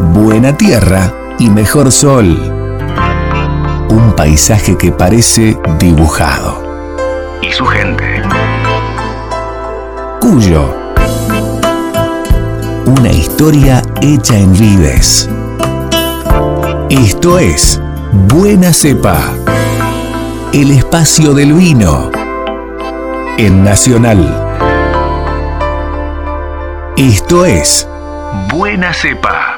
[0.00, 2.26] buena tierra y mejor sol.
[3.90, 6.62] Un paisaje que parece dibujado.
[7.42, 8.22] Y su gente.
[10.20, 10.74] Cuyo.
[12.86, 15.28] Una historia hecha en vides.
[16.88, 17.80] Esto es
[18.12, 19.18] Buena Cepa.
[20.52, 22.10] El espacio del vino.
[23.38, 24.48] En Nacional.
[26.96, 27.88] Esto es
[28.52, 29.49] Buena Cepa.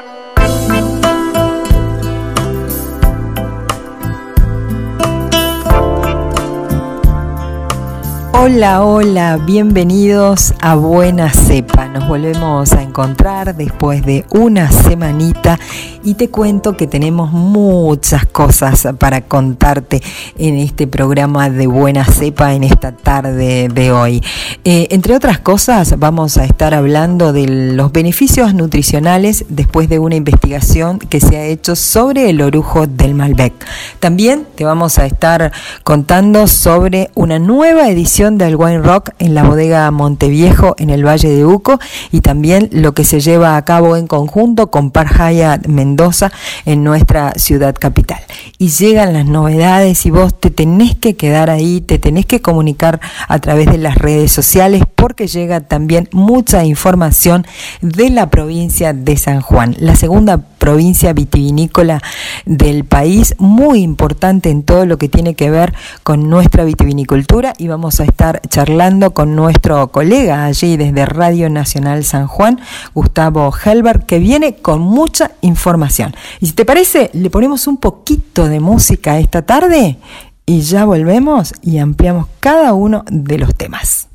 [8.35, 11.87] Hola, hola, bienvenidos a Buena Cepa.
[11.87, 15.59] Nos volvemos a encontrar después de una semanita
[16.03, 20.01] y te cuento que tenemos muchas cosas para contarte
[20.37, 24.21] en este programa de Buena Cepa en esta tarde de hoy.
[24.65, 30.15] Eh, entre otras cosas, vamos a estar hablando de los beneficios nutricionales después de una
[30.15, 33.53] investigación que se ha hecho sobre el orujo del Malbec.
[33.99, 35.51] También te vamos a estar
[35.83, 41.27] contando sobre una nueva edición del Wine Rock en la bodega Monteviejo en el Valle
[41.27, 41.77] de Uco
[42.09, 46.31] y también lo que se lleva a cabo en conjunto con Parjaya Mendoza
[46.63, 48.19] en nuestra ciudad capital.
[48.57, 53.01] Y llegan las novedades y vos te tenés que quedar ahí, te tenés que comunicar
[53.27, 57.45] a través de las redes sociales porque llega también mucha información
[57.81, 62.01] de la provincia de San Juan, la segunda provincia vitivinícola
[62.45, 67.67] del país, muy importante en todo lo que tiene que ver con nuestra vitivinicultura y
[67.67, 68.03] vamos a
[68.49, 72.59] charlando con nuestro colega allí desde Radio Nacional San Juan,
[72.93, 76.15] Gustavo Helber, que viene con mucha información.
[76.39, 79.97] Y si te parece, le ponemos un poquito de música esta tarde
[80.45, 84.07] y ya volvemos y ampliamos cada uno de los temas.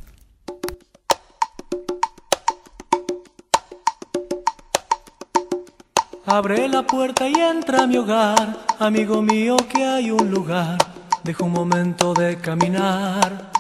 [6.31, 10.77] Abre la puerta y entra a mi hogar, amigo mío que hay un lugar,
[11.25, 13.58] deja un momento de caminar.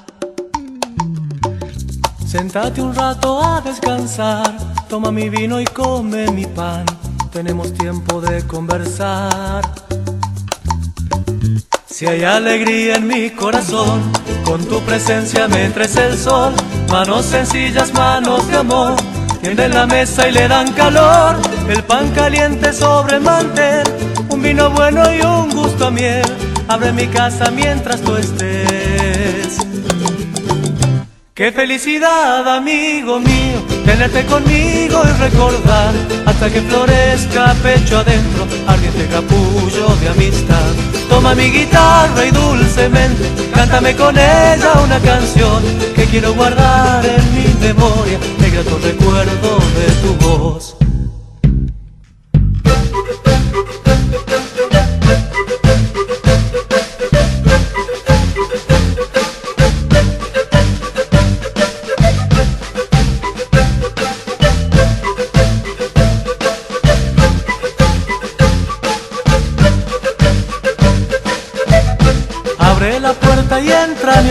[2.28, 4.54] Sentate un rato a descansar,
[4.88, 6.84] toma mi vino y come mi pan,
[7.32, 9.62] tenemos tiempo de conversar.
[11.86, 14.12] Si hay alegría en mi corazón,
[14.44, 16.52] con tu presencia me entres el sol,
[16.90, 18.96] manos sencillas, manos de amor
[19.40, 21.36] Tienden la mesa y le dan calor,
[21.68, 23.84] el pan caliente sobre el mantel,
[24.30, 26.24] un vino bueno y un gusto a miel.
[26.66, 28.67] Abre mi casa mientras tú estés.
[31.38, 35.94] Qué felicidad, amigo mío, tenerte conmigo y recordar
[36.26, 40.72] hasta que florezca pecho adentro, ardiente capullo de amistad.
[41.08, 45.62] Toma mi guitarra y dulcemente, cántame con ella una canción
[45.94, 50.77] que quiero guardar en mi memoria, negra tu recuerdo de tu voz.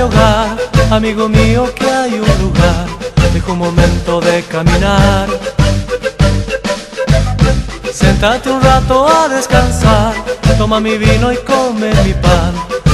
[0.01, 0.57] Hogar,
[0.91, 2.85] amigo mío, que hay un lugar,
[3.33, 5.27] dejo un momento de caminar.
[7.91, 10.13] Sentate un rato a descansar,
[10.57, 12.53] toma mi vino y come mi pan,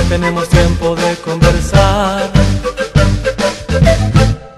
[0.10, 2.30] tenemos tiempo de conversar.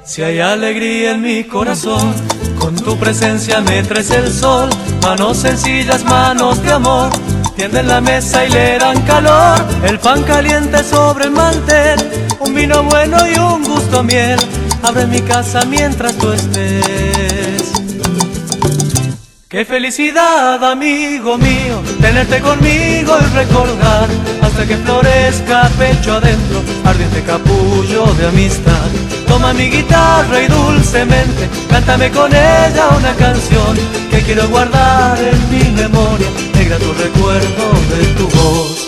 [0.04, 2.14] Si hay alegría en mi corazón,
[2.59, 4.70] con tu presencia me traes el sol,
[5.02, 7.09] manos sencillas, manos de amor
[7.56, 12.00] tienden la mesa y le dan calor, el pan caliente sobre el mantel,
[12.40, 14.40] un vino bueno y un gusto a miel,
[14.84, 17.72] abre mi casa mientras tú estés.
[19.48, 24.10] Qué felicidad, amigo mío, tenerte conmigo y recordar
[24.42, 28.90] hasta que florezca pecho adentro, ardiente capullo de amistad.
[29.28, 33.78] Toma mi guitarra y dulcemente, cántame con ella una canción
[34.12, 36.28] que quiero guardar en mi memoria,
[36.65, 38.85] negra tu recuerdo de tu voz.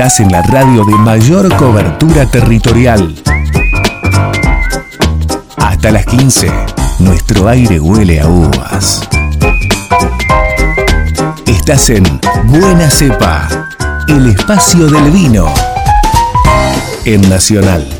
[0.00, 3.14] Estás en la radio de mayor cobertura territorial.
[5.58, 6.50] Hasta las 15,
[7.00, 9.06] nuestro aire huele a uvas.
[11.44, 12.04] Estás en
[12.44, 13.46] Buena Cepa,
[14.08, 15.52] el espacio del vino.
[17.04, 17.99] En Nacional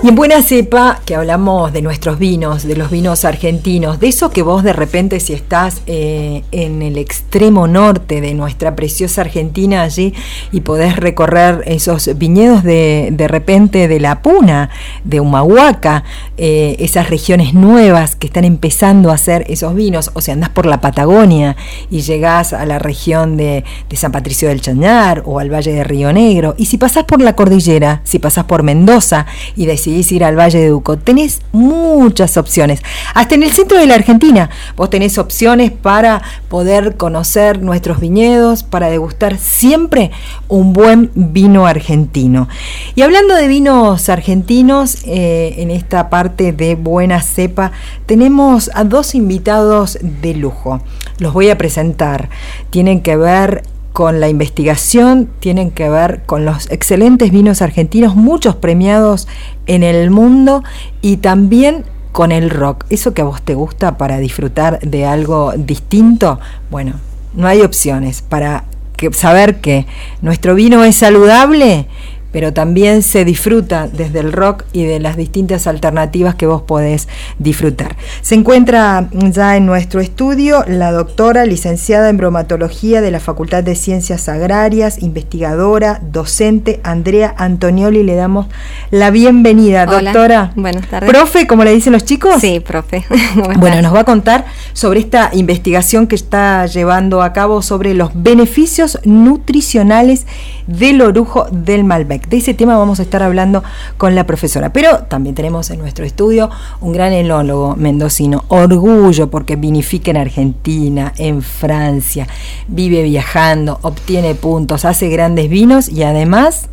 [0.00, 4.30] y en Buena Cepa, que hablamos de nuestros vinos, de los vinos argentinos, de eso
[4.30, 9.82] que vos de repente si estás eh, en el extremo norte de nuestra preciosa Argentina
[9.82, 10.14] allí
[10.52, 14.70] y podés recorrer esos viñedos de, de repente de La Puna,
[15.02, 16.04] de Humahuaca,
[16.36, 20.66] eh, esas regiones nuevas que están empezando a hacer esos vinos, o si andás por
[20.66, 21.56] la Patagonia
[21.90, 25.82] y llegás a la región de, de San Patricio del Chañar o al Valle de
[25.82, 30.24] Río Negro, y si pasás por la cordillera, si pasás por Mendoza y decís ir
[30.24, 30.98] al Valle de Uco.
[30.98, 32.80] Tenés muchas opciones.
[33.14, 38.62] Hasta en el centro de la Argentina vos tenés opciones para poder conocer nuestros viñedos,
[38.62, 40.10] para degustar siempre
[40.48, 42.48] un buen vino argentino.
[42.94, 47.72] Y hablando de vinos argentinos, eh, en esta parte de Buena Cepa,
[48.06, 50.80] tenemos a dos invitados de lujo.
[51.18, 52.28] Los voy a presentar.
[52.70, 53.62] Tienen que ver
[53.98, 59.26] con la investigación, tienen que ver con los excelentes vinos argentinos, muchos premiados
[59.66, 60.62] en el mundo
[61.02, 62.84] y también con el rock.
[62.90, 66.38] Eso que a vos te gusta para disfrutar de algo distinto,
[66.70, 66.92] bueno,
[67.34, 68.66] no hay opciones para
[69.10, 69.86] saber que
[70.22, 71.88] nuestro vino es saludable
[72.32, 77.08] pero también se disfruta desde el rock y de las distintas alternativas que vos podés
[77.38, 77.96] disfrutar.
[78.20, 83.74] Se encuentra ya en nuestro estudio la doctora licenciada en bromatología de la Facultad de
[83.74, 88.02] Ciencias Agrarias, investigadora, docente Andrea Antonioli.
[88.02, 88.46] Le damos
[88.90, 90.52] la bienvenida, doctora.
[90.56, 91.10] Buenas tardes.
[91.10, 92.40] Profe, como le dicen los chicos.
[92.40, 93.04] Sí, profe.
[93.58, 98.10] bueno, nos va a contar sobre esta investigación que está llevando a cabo sobre los
[98.14, 100.26] beneficios nutricionales
[100.66, 102.17] del orujo del Malbec.
[102.28, 103.62] De ese tema vamos a estar hablando
[103.96, 104.72] con la profesora.
[104.72, 106.50] Pero también tenemos en nuestro estudio
[106.80, 108.44] un gran enólogo mendocino.
[108.48, 112.26] Orgullo porque vinifica en Argentina, en Francia,
[112.66, 116.68] vive viajando, obtiene puntos, hace grandes vinos y además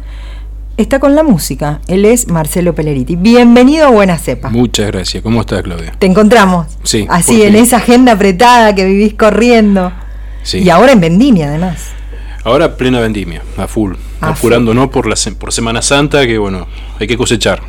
[0.77, 1.80] está con la música.
[1.88, 3.15] Él es Marcelo Peleriti.
[3.15, 4.50] Bienvenido a Buena Cepa.
[4.50, 5.24] Muchas gracias.
[5.24, 5.94] ¿Cómo estás, Claudia?
[5.97, 6.68] Te encontramos.
[6.83, 7.06] Sí.
[7.09, 9.92] Así, en esa agenda apretada que vivís corriendo.
[10.44, 10.59] Sí.
[10.59, 11.88] Y ahora en vendimia, además.
[12.45, 13.95] Ahora plena vendimia, a full.
[14.21, 16.68] apurándonos por, la, por Semana Santa, que bueno,
[17.00, 17.59] hay que cosechar.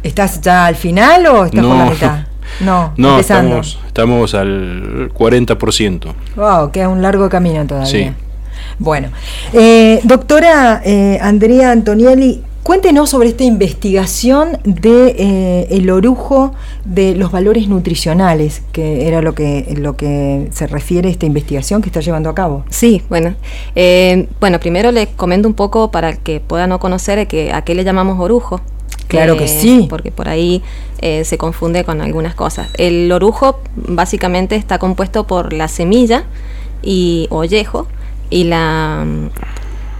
[0.00, 2.26] ¿Estás ya al final o estás por la mitad?
[2.60, 6.14] No, no estamos, estamos al 40%.
[6.36, 7.90] Wow, queda un largo camino todavía.
[7.90, 8.12] Sí.
[8.78, 9.08] Bueno,
[9.52, 16.52] eh, doctora eh, Andrea Antonielli, Cuéntenos sobre esta investigación de eh, el orujo
[16.84, 21.80] de los valores nutricionales, que era lo que lo que se refiere a esta investigación
[21.80, 22.64] que está llevando a cabo.
[22.68, 23.36] Sí, bueno,
[23.76, 27.76] eh, bueno, primero les comento un poco para que puedan no conocer que a qué
[27.76, 28.60] le llamamos orujo.
[29.06, 29.86] Claro que sí.
[29.88, 30.60] Porque por ahí
[30.98, 32.68] eh, se confunde con algunas cosas.
[32.78, 36.24] El orujo básicamente está compuesto por la semilla
[36.82, 37.86] y ollejo
[38.28, 39.06] y la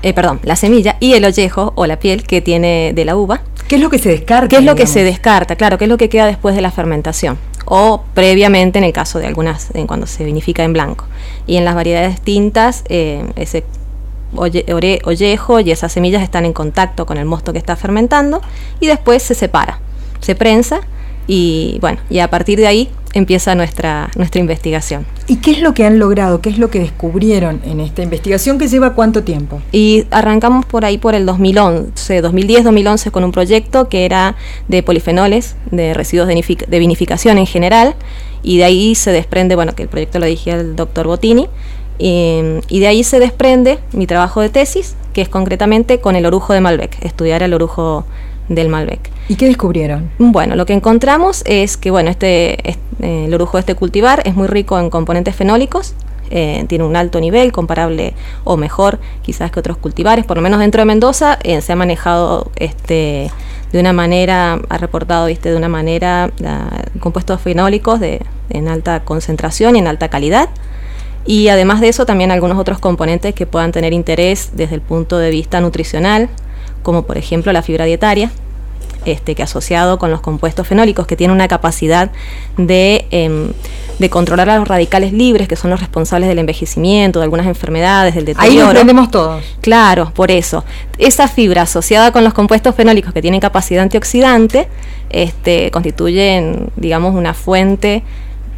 [0.07, 3.41] eh, perdón, la semilla y el ollejo o la piel que tiene de la uva.
[3.67, 4.47] ¿Qué es lo que se descarta?
[4.47, 5.57] ¿Qué es lo que se descarta?
[5.57, 7.37] Claro, ¿qué es lo que queda después de la fermentación?
[7.65, 11.07] O previamente en el caso de algunas, en cuando se vinifica en blanco.
[11.49, 13.65] Y en las variedades tintas, eh, ese
[14.37, 18.43] ollejo y esas semillas están en contacto con el mosto que está fermentando
[18.79, 19.81] y después se separa,
[20.21, 20.83] se prensa
[21.27, 25.07] y bueno, y a partir de ahí empieza nuestra, nuestra investigación.
[25.27, 26.43] ¿Y qué es lo que han logrado?
[26.43, 29.63] ¿Qué es lo que descubrieron en esta investigación que lleva cuánto tiempo?
[29.73, 34.37] Y arrancamos por ahí por el 2011, 2010-2011 con un proyecto que era
[34.69, 37.95] de polifenoles, de residuos de vinificación en general,
[38.43, 41.49] y de ahí se desprende, bueno, que el proyecto lo dije el doctor Botini,
[41.99, 46.27] y, y de ahí se desprende mi trabajo de tesis, que es concretamente con el
[46.27, 48.05] orujo de Malbec, estudiar el orujo
[48.49, 49.11] del Malbec.
[49.29, 50.11] ¿Y qué descubrieron?
[50.19, 54.35] Bueno, lo que encontramos es que bueno, este, eh, el orujo de este cultivar es
[54.35, 55.95] muy rico en componentes fenólicos,
[56.31, 60.61] eh, tiene un alto nivel, comparable o mejor quizás que otros cultivares, por lo menos
[60.61, 63.31] dentro de Mendoza eh, se ha manejado este,
[63.73, 65.51] de una manera, ha reportado ¿viste?
[65.51, 66.31] de una manera
[67.01, 70.49] compuestos fenólicos de, en alta concentración y en alta calidad.
[71.27, 75.19] Y además de eso, también algunos otros componentes que puedan tener interés desde el punto
[75.19, 76.29] de vista nutricional,
[76.83, 78.31] como por ejemplo la fibra dietaria,
[79.07, 82.11] este, que asociado con los compuestos fenólicos, que tiene una capacidad
[82.57, 83.53] de, em,
[84.01, 88.17] de, controlar a los radicales libres, que son los responsables del envejecimiento, de algunas enfermedades,
[88.17, 88.53] del deterioro.
[88.53, 89.45] Ahí lo aprendemos todos.
[89.61, 90.65] Claro, por eso.
[90.99, 94.69] Esa fibra asociada con los compuestos fenólicos que tienen capacidad antioxidante,
[95.09, 98.03] este, constituyen, digamos, una fuente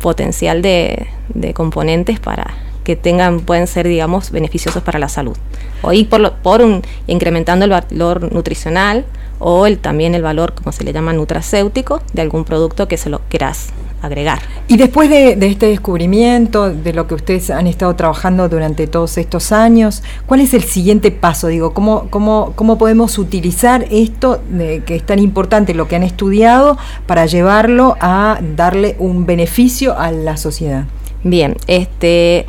[0.01, 2.55] potencial de, de componentes para
[2.89, 5.37] que tengan, pueden ser, digamos, beneficiosos para la salud.
[5.83, 9.05] O ir por, por un, incrementando el valor nutricional
[9.39, 13.11] o el, también el valor, como se le llama, nutracéutico de algún producto que se
[13.11, 14.39] lo quieras agregar.
[14.69, 19.53] Y después de, este descubrimiento, de lo que ustedes han estado trabajando durante todos estos
[19.53, 21.49] años, ¿cuál es el siguiente paso?
[21.49, 26.05] Digo, ¿cómo, cómo, cómo podemos utilizar esto de, que es tan importante, lo que han
[26.05, 30.87] estudiado, para llevarlo a darle un beneficio a la sociedad?
[31.23, 32.47] Bien, este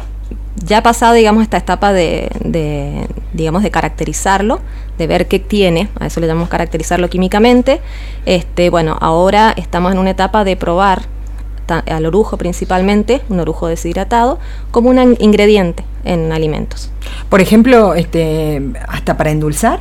[0.64, 4.60] ya pasado, digamos, esta etapa de, de, digamos, de caracterizarlo,
[4.98, 7.82] de ver qué tiene, a eso le llamamos caracterizarlo químicamente.
[8.26, 11.04] Este, bueno, ahora estamos en una etapa de probar
[11.70, 14.40] al orujo principalmente, un orujo deshidratado,
[14.72, 16.92] como un ingrediente en alimentos.
[17.30, 19.80] Por ejemplo, este, hasta para endulzar.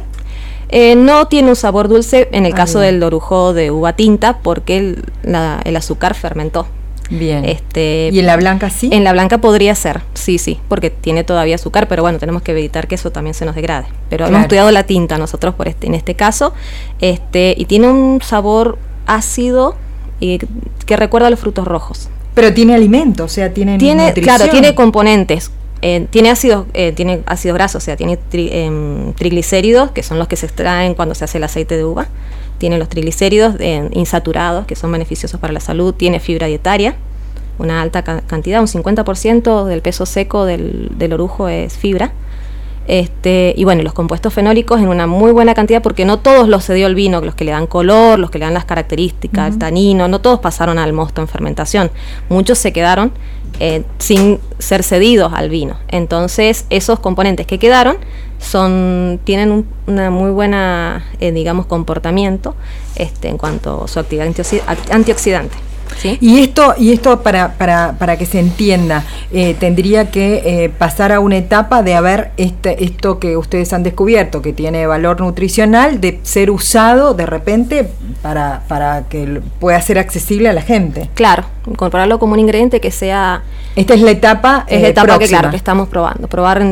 [0.70, 4.38] Eh, no tiene un sabor dulce en el ah, caso del orujo de uva tinta
[4.40, 4.76] porque
[5.24, 6.66] el, azúcar fermentó.
[7.10, 7.44] Bien.
[7.44, 8.90] Este, ¿Y en la blanca sí?
[8.92, 12.52] En la blanca podría ser, sí, sí, porque tiene todavía azúcar, pero bueno, tenemos que
[12.52, 13.86] evitar que eso también se nos degrade.
[14.10, 16.52] Pero hemos estudiado la tinta nosotros por este, en este caso,
[17.00, 19.76] este, y tiene un sabor ácido
[20.20, 20.38] y
[20.84, 22.08] que recuerda a los frutos rojos.
[22.34, 25.50] Pero tiene alimento, o sea, tiene tiene claro, tiene componentes.
[25.80, 30.26] Eh, tiene ácidos eh, tiene ácidos grasos, o sea, tiene em, triglicéridos, que son los
[30.26, 32.08] que se extraen cuando se hace el aceite de uva.
[32.58, 35.94] Tiene los triglicéridos eh, insaturados, que son beneficiosos para la salud.
[35.94, 36.96] Tiene fibra dietaria,
[37.58, 42.12] una alta cantidad, un 50% del peso seco del, del orujo es fibra.
[42.88, 46.64] Este, y bueno, los compuestos fenólicos en una muy buena cantidad, porque no todos los
[46.64, 49.58] cedió el vino, los que le dan color, los que le dan las características, el
[49.58, 51.90] tanino, no todos pasaron al mosto en fermentación.
[52.30, 53.12] Muchos se quedaron
[53.60, 55.78] eh, sin ser cedidos al vino.
[55.88, 57.96] Entonces, esos componentes que quedaron
[58.38, 62.54] son tienen un una muy buena, eh, digamos, comportamiento
[62.94, 64.26] este, en cuanto a su actividad
[64.90, 65.56] antioxidante.
[66.20, 71.12] Y esto, y esto para, para, para que se entienda, eh, tendría que eh, pasar
[71.12, 76.00] a una etapa de haber este, esto que ustedes han descubierto, que tiene valor nutricional,
[76.00, 77.88] de ser usado de repente
[78.22, 81.08] para, para que pueda ser accesible a la gente.
[81.14, 83.42] Claro, incorporarlo como un ingrediente que sea...
[83.76, 86.28] Esta es la etapa Es la eh, etapa que, claro, que estamos probando.
[86.28, 86.62] Probar,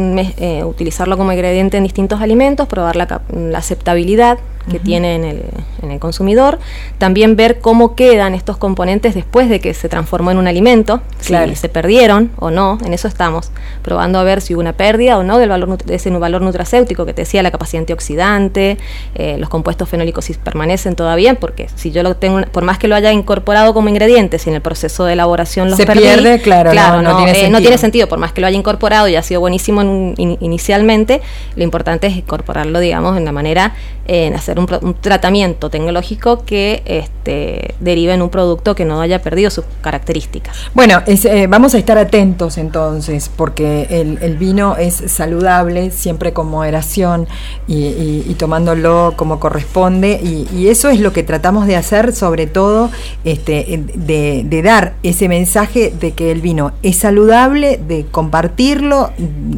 [0.64, 4.38] utilizarlo como ingrediente en distintos alimentos, probar la, la aceptabilidad
[4.70, 5.44] que tiene en el,
[5.82, 6.58] en el consumidor.
[6.98, 11.34] También ver cómo quedan estos componentes después de que se transformó en un alimento, si
[11.54, 13.50] se perdieron o no, en eso estamos,
[13.82, 17.06] probando a ver si hubo una pérdida o no del valor, de ese valor nutracéutico
[17.06, 18.78] que te decía, la capacidad antioxidante,
[19.14, 22.88] eh, los compuestos fenólicos si permanecen todavía, porque si yo lo tengo, por más que
[22.88, 26.70] lo haya incorporado como ingrediente, si en el proceso de elaboración los se pierde, claro,
[26.70, 29.40] claro no, eh, no, tiene sentido, por más que lo haya incorporado y ha sido
[29.40, 29.82] buenísimo
[30.16, 31.20] inicialmente,
[31.54, 33.74] lo importante es incorporarlo, digamos, en la manera,
[34.06, 39.50] en hacer un, tratamiento tecnológico que este, derive en un producto que no haya perdido
[39.50, 40.56] sus características.
[40.74, 47.26] Bueno, eh, vamos a estar atentos entonces, porque el, vino es saludable, siempre con moderación
[47.66, 52.90] y, tomándolo como corresponde, y, eso es lo que tratamos de hacer, sobre todo
[53.24, 59.12] este, de, dar ese mensaje de que el vino es saludable, de compartirlo,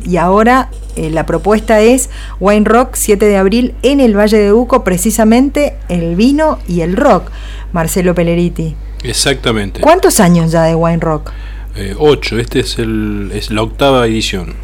[0.05, 4.53] y ahora eh, la propuesta es Wine Rock 7 de abril en el Valle de
[4.53, 7.31] Uco, precisamente el vino y el rock.
[7.75, 8.75] Marcelo Pelleriti.
[9.03, 9.83] Exactamente.
[9.83, 11.31] ¿Cuántos años ya de Wine Rock?
[11.77, 14.55] Eh, ocho, este es, el, es la octava edición.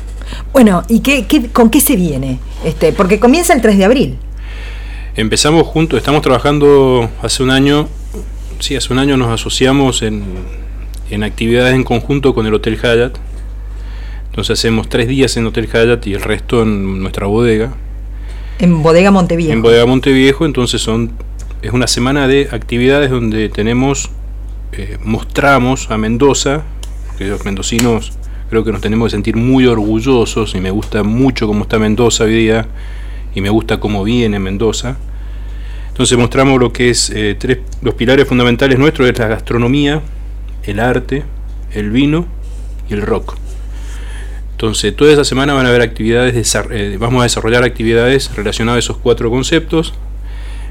[0.54, 2.38] Bueno, ¿y qué, con qué se viene?
[2.64, 4.16] Este, porque comienza el 3 de abril.
[5.14, 7.90] Empezamos juntos, estamos trabajando hace un año,
[8.61, 10.25] sí, hace un año nos asociamos en,
[11.11, 13.19] en actividades en conjunto con el Hotel Hyatt.
[14.31, 17.75] Entonces hacemos tres días en Hotel Hyatt y el resto en nuestra bodega.
[18.59, 19.53] En Bodega Monteviejo.
[19.53, 21.13] En Bodega Monteviejo, entonces son
[21.65, 24.11] es una semana de actividades donde tenemos
[24.73, 26.63] eh, mostramos a Mendoza,
[27.17, 28.13] que los mendocinos
[28.51, 32.25] creo que nos tenemos que sentir muy orgullosos y me gusta mucho cómo está Mendoza
[32.25, 32.67] hoy día
[33.35, 34.99] y me gusta cómo viene Mendoza.
[35.89, 40.03] Entonces mostramos lo que es eh, tres, los pilares fundamentales nuestros es la gastronomía,
[40.65, 41.23] el arte,
[41.73, 42.27] el vino
[42.91, 43.37] y el rock.
[44.64, 48.78] Entonces toda esa semana van a haber actividades, eh, vamos a desarrollar actividades relacionadas a
[48.80, 49.94] esos cuatro conceptos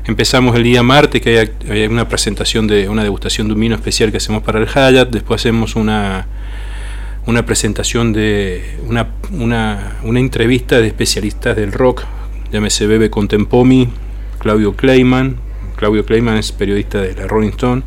[0.05, 4.11] Empezamos el día martes, que hay, una presentación de una degustación de un vino especial
[4.11, 5.09] que hacemos para el Hayat.
[5.09, 6.27] Después hacemos una,
[7.25, 12.03] una presentación de una, una, entrevista de especialistas del rock,
[12.51, 13.87] llámese Bebe Contempomi,
[14.39, 15.37] Claudio Kleiman.
[15.77, 17.83] Claudio Kleiman es periodista de la Rolling Stone.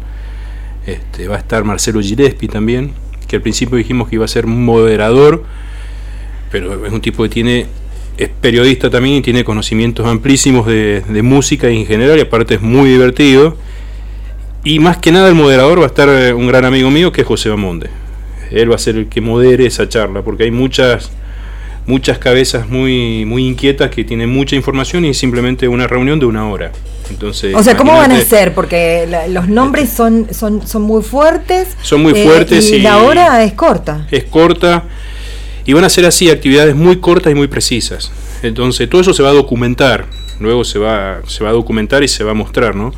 [0.86, 2.92] Este, va a estar Marcelo Gillespie también,
[3.28, 5.44] que al principio dijimos que iba a ser moderador,
[6.50, 7.66] pero es un tipo que tiene
[8.18, 12.62] es periodista también y tiene conocimientos amplísimos de, música y en general, y aparte es
[12.62, 13.56] muy divertido.
[14.64, 17.20] Y más que nada el moderador va a estar eh, un gran amigo mío que
[17.20, 17.88] es José Bamonde.
[18.50, 21.10] él va a ser el que modere esa charla, porque hay muchas
[21.86, 26.48] muchas cabezas muy muy inquietas que tienen mucha información y simplemente una reunión de una
[26.48, 26.72] hora.
[27.10, 28.52] Entonces, o sea, ¿cómo van a ser?
[28.52, 31.76] Porque los nombres son, son, son muy fuertes.
[31.82, 34.08] Son muy fuertes y, la hora es corta.
[34.10, 34.82] Es corta
[35.66, 38.12] y van a ser así actividades muy cortas y muy precisas.
[38.42, 40.06] Entonces, todo eso se va a documentar.
[40.38, 42.92] Luego se va, se va a documentar y se va a mostrar, ¿no?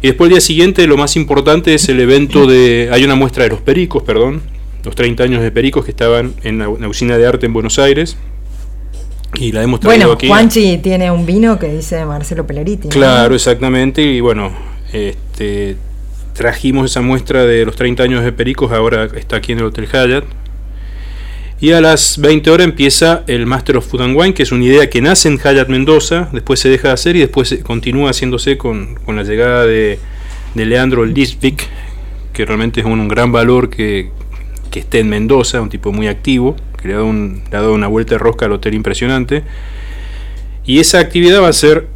[0.00, 2.88] Y después el día siguiente lo más importante es el evento de...
[2.92, 4.42] Hay una muestra de los pericos, perdón,
[4.84, 8.16] los 30 años de pericos que estaban en la, usina de arte en Buenos Aires.
[9.34, 12.88] Y la hemos traído bueno, Juanchi tiene un vino que dice Marcelo Peleriti.
[12.88, 14.02] Claro, exactamente.
[14.02, 14.52] Y bueno,
[14.92, 15.76] este,
[16.32, 19.86] trajimos esa muestra de los 30 años de pericos, ahora está aquí en el Hotel
[19.86, 20.24] Hyatt.
[21.62, 24.64] Y a las 20 horas empieza el Master of Food and Wine, que es una
[24.64, 28.58] idea que nace en Hayat Mendoza, después se deja de hacer y después continúa haciéndose
[28.58, 30.00] con, la llegada de,
[30.56, 31.62] Leandro Lisvik,
[32.32, 34.10] que realmente es un, gran valor que,
[34.74, 37.74] esté en Mendoza, un tipo muy activo, que le ha, dado un, le ha dado
[37.74, 39.44] una vuelta de rosca al hotel impresionante.
[40.66, 41.86] Y esa actividad va a ser,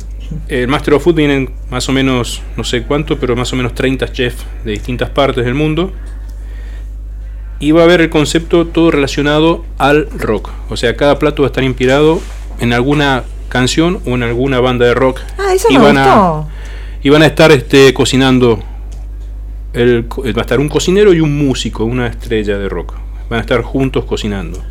[0.46, 3.75] el Master of Food vienen más o menos, no sé cuánto, pero más o menos
[3.75, 5.92] 30 chefs de distintas partes del mundo
[7.58, 10.50] y va a haber el concepto todo relacionado al rock.
[10.68, 12.20] O sea, cada plato va a estar inspirado
[12.60, 15.20] en alguna canción o en alguna banda de rock.
[15.38, 16.44] Ah, eso y me van A,
[17.02, 18.62] y van a estar este, cocinando.
[19.72, 22.94] El, va a estar un cocinero y un músico, una estrella de rock.
[23.28, 24.62] Van a estar juntos cocinando.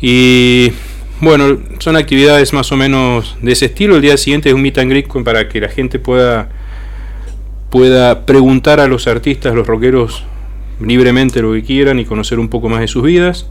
[0.00, 0.72] Y
[1.20, 3.96] bueno, son actividades más o menos de ese estilo.
[3.96, 6.48] El día siguiente es un meet and greet para que la gente pueda,
[7.70, 10.24] pueda preguntar a los artistas, los rockeros,
[10.80, 13.46] libremente lo que quieran y conocer un poco más de sus vidas.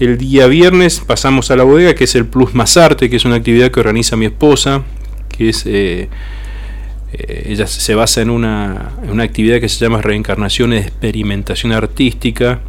[0.00, 3.24] El día viernes pasamos a la bodega, que es el Plus Más Arte, que es
[3.24, 4.82] una actividad que organiza mi esposa,
[5.28, 6.08] que es eh,
[7.12, 12.60] eh, ella se basa en una, una, actividad que se llama Reencarnación de Experimentación Artística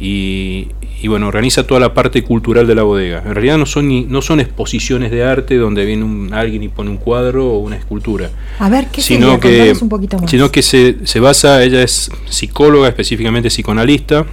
[0.00, 0.68] y,
[1.02, 3.22] y bueno, organiza toda la parte cultural de la bodega.
[3.26, 6.68] En realidad no son ni, no son exposiciones de arte donde viene un, alguien y
[6.68, 8.30] pone un cuadro o una escultura.
[8.58, 10.30] A ver, ¿qué sino que un poquito más.
[10.30, 14.26] Sino que se, se basa, ella es psicóloga, específicamente psicoanalista,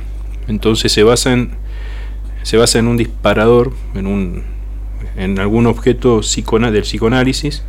[0.47, 1.62] entonces se basa en
[2.43, 4.43] se basa en un disparador, en un
[5.15, 7.63] en algún objeto del psicoanálisis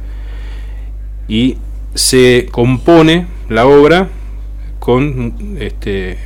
[1.29, 1.57] y
[1.95, 4.09] se compone la obra
[4.83, 6.19] con, este,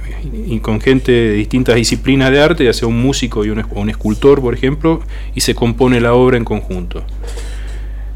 [0.46, 3.90] y con gente de distintas disciplinas de arte, ya sea un músico y un, un,
[3.90, 5.02] escultor, por ejemplo,
[5.34, 7.04] y se compone la obra en conjunto.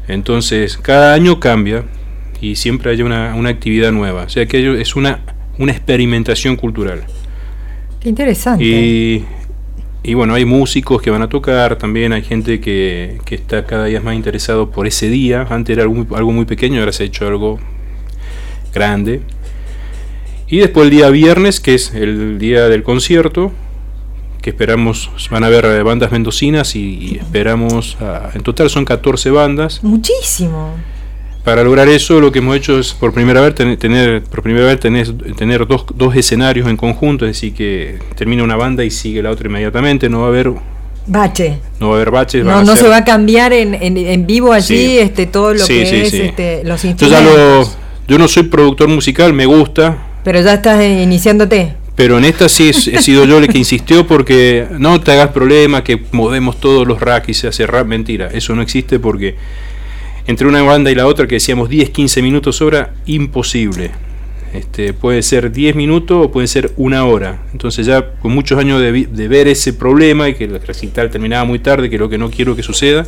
[0.07, 1.83] Entonces, cada año cambia
[2.41, 4.23] y siempre hay una, una actividad nueva.
[4.23, 5.19] O sea que es una,
[5.59, 7.03] una experimentación cultural.
[7.99, 8.63] Qué interesante.
[8.63, 9.23] Y,
[10.01, 13.85] y, bueno, hay músicos que van a tocar, también hay gente que, que está cada
[13.85, 15.45] día más interesado por ese día.
[15.51, 17.59] Antes era algo, algo muy pequeño, ahora se ha hecho algo
[18.73, 19.21] grande.
[20.51, 23.53] Y después el día viernes, que es el día del concierto,
[24.41, 27.97] que esperamos, van a haber eh, bandas mendocinas y, esperamos,
[28.33, 29.81] en total son 14 bandas.
[29.81, 30.73] Muchísimo.
[31.45, 34.79] Para lograr eso, lo que hemos hecho es por primera vez tener, por primera vez
[34.79, 39.23] tener, tener dos, dos, escenarios en conjunto, es decir, que termina una banda y sigue
[39.23, 40.51] la otra inmediatamente, no va a haber
[41.07, 41.59] bache.
[41.79, 42.43] No va a haber baches.
[42.43, 46.13] No, no se va a cambiar en, en, vivo allí este, todo lo que es
[46.13, 47.77] este, los instrumentos.
[48.05, 51.73] yo no soy productor musical, me gusta, pero ya estás iniciándote.
[51.95, 55.83] Pero en esta sí he sido yo el que insistió porque no te hagas problema
[55.83, 57.85] que movemos todos los racks y se hace rap.
[57.85, 59.35] Mentira, eso no existe porque
[60.25, 63.91] entre una banda y la otra que decíamos 10, 15 minutos hora, imposible.
[64.53, 67.43] Este, puede ser 10 minutos o puede ser una hora.
[67.51, 71.43] Entonces ya con muchos años de, de ver ese problema y que el recital terminaba
[71.43, 73.05] muy tarde, que lo que no quiero que suceda,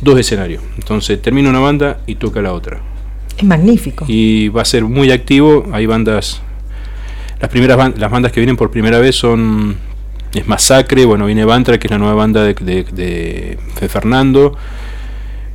[0.00, 0.62] dos escenarios.
[0.76, 2.91] Entonces termina una banda y toca la otra.
[3.36, 4.04] Es magnífico.
[4.08, 5.66] Y va a ser muy activo.
[5.72, 6.40] Hay bandas.
[7.40, 9.76] Las primeras las bandas que vienen por primera vez son.
[10.34, 14.56] Es Masacre, bueno, viene Bantra, que es la nueva banda de, de, Fernando.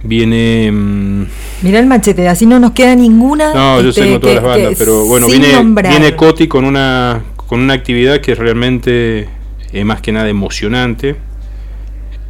[0.04, 0.72] Viene.
[0.72, 1.26] Mm,
[1.63, 3.54] Mira el machete, así no nos queda ninguna.
[3.54, 5.50] No, yo sé este, todas las bandas, pero bueno, viene,
[5.90, 9.28] viene Coti con una, con una actividad que es realmente
[9.74, 11.16] es más que nada emocionante.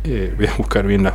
[0.05, 1.13] Eh, voy a buscar bien la,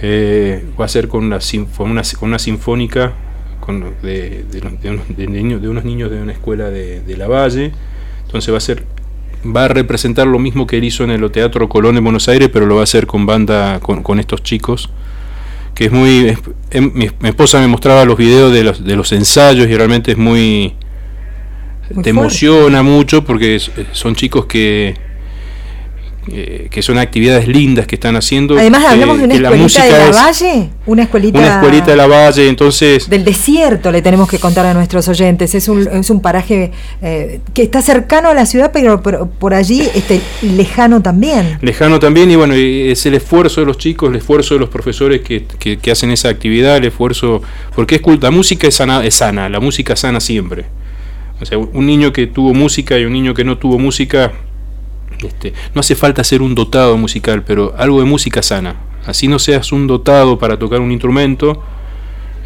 [0.00, 1.38] eh, va a ser con una,
[1.78, 3.14] una, con una sinfónica
[3.60, 7.72] con, de, de, unos, de, niños, de unos niños de una escuela de, La Valle.
[8.24, 8.84] Entonces va a ser
[9.44, 12.50] va a representar lo mismo que él hizo en el Teatro Colón de Buenos Aires,
[12.52, 14.90] pero lo va a hacer con banda, con, con estos chicos.
[15.74, 16.36] Que es muy.
[16.70, 20.18] Em, mi, esposa me mostraba los videos de los, de los ensayos y realmente es
[20.18, 20.74] muy.
[22.02, 23.60] te emociona mucho porque
[23.92, 25.07] son chicos que
[26.32, 28.58] eh, que son actividades lindas que están haciendo.
[28.58, 32.48] Además, hablamos de una escuelita de la Valle, una escuelita, una escuelita de la Valle,
[32.48, 33.08] entonces...
[33.08, 37.40] Del desierto le tenemos que contar a nuestros oyentes, es un, es un paraje eh,
[37.54, 41.58] que está cercano a la ciudad, pero, por allí este, lejano también.
[41.60, 45.22] Lejano también, y bueno, es el esfuerzo de los chicos, el esfuerzo de los profesores
[45.22, 47.42] que, que, hacen esa actividad, el esfuerzo,
[47.74, 50.64] porque es la música es sana, es sana, la música sana siempre.
[51.40, 54.32] O sea, un niño que tuvo música y un niño que no tuvo música
[55.22, 58.76] este, no hace falta ser un dotado musical, pero algo de música sana.
[59.06, 61.62] Así no seas un dotado para tocar un instrumento,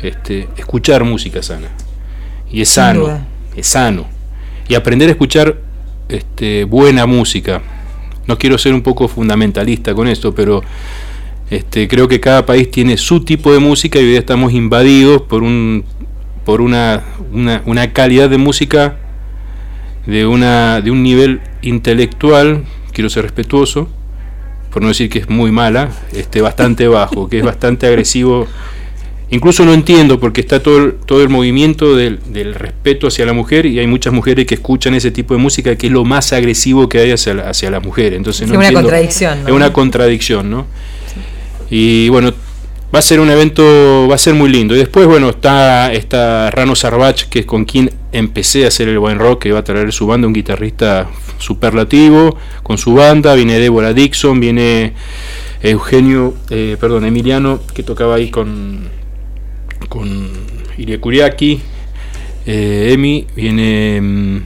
[0.02, 1.68] este, escuchar música sana.
[2.50, 4.06] Y es sano, es sano.
[4.68, 5.58] Y aprender a escuchar
[6.08, 7.62] este, buena música.
[8.26, 10.62] No quiero ser un poco fundamentalista con esto, pero
[11.50, 15.42] este, creo que cada país tiene su tipo de música y hoy estamos invadidos por
[15.42, 15.85] un
[16.44, 18.96] por una, una, una calidad de música
[20.06, 23.88] de, una, de un nivel intelectual, quiero ser respetuoso,
[24.72, 28.46] por no decir que es muy mala, este, bastante bajo, que es bastante agresivo.
[29.31, 33.33] Incluso no entiendo porque está todo el, todo el movimiento del, del, respeto hacia la
[33.33, 36.35] mujer y hay muchas mujeres que escuchan ese tipo de música que es lo más
[36.35, 38.12] agresivo que hay hacia la, hacia la mujer.
[38.12, 39.38] Entonces, no es una contradicción.
[39.46, 40.66] Es una contradicción, ¿no?
[41.70, 42.35] Y bueno,
[42.94, 44.75] va a ser un evento, va a ser muy lindo.
[44.75, 48.98] Y después, bueno, está, está Rano Sarbach, que es con quien empecé a hacer el
[48.98, 51.09] buen rock, que va a traer su banda, un guitarrista
[51.42, 54.94] superlativo, con su banda, viene Débora Dixon, viene
[55.62, 58.88] Eugenio, eh, perdón, Emiliano, que tocaba ahí con,
[59.88, 60.31] con
[60.78, 61.61] Iria Kuriaki,
[62.46, 64.42] eh, Emi, viene, mm,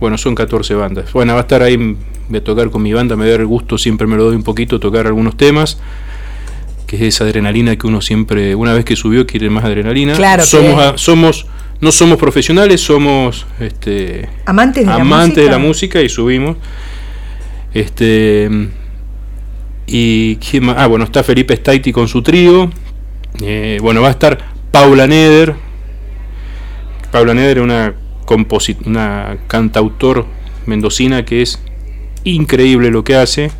[0.00, 1.12] bueno, son 14 bandas.
[1.12, 3.78] Bueno, va a estar ahí, voy a tocar con mi banda, me da el gusto,
[3.78, 5.78] siempre me lo doy un poquito, tocar algunos temas
[6.90, 10.14] que es esa adrenalina que uno siempre, una vez que subió, quiere más adrenalina.
[10.14, 10.42] Claro.
[10.42, 11.46] Somos, somos,
[11.80, 16.56] no somos profesionales, somos este, amantes, de, amantes la de la música y subimos.
[17.72, 18.50] Este
[19.86, 20.38] y
[20.76, 22.70] ah bueno está Felipe Staiti con su trío.
[23.40, 24.38] Eh, bueno va a estar
[24.70, 25.54] Paula Neder.
[27.10, 27.94] Paula Neder es una
[28.86, 30.26] una cantautor
[30.66, 31.60] mendocina que es
[32.22, 33.50] increíble lo que hace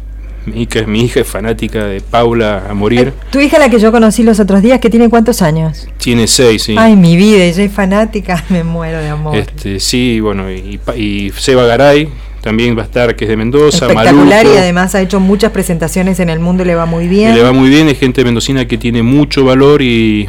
[0.46, 3.08] mi hija, mi hija es fanática de Paula a morir.
[3.08, 5.88] Eh, tu hija, la que yo conocí los otros días, que tiene cuántos años?
[5.98, 6.76] Tiene seis, sí.
[6.78, 9.36] Ay, mi vida, ella es fanática, me muero de amor.
[9.36, 12.08] Este, sí, bueno, y, y Seba Garay
[12.40, 13.86] también va a estar, que es de Mendoza.
[13.86, 17.34] Espectacular y además ha hecho muchas presentaciones en el mundo, le va muy bien.
[17.34, 20.28] le va muy bien, es gente mendocina que tiene mucho valor y,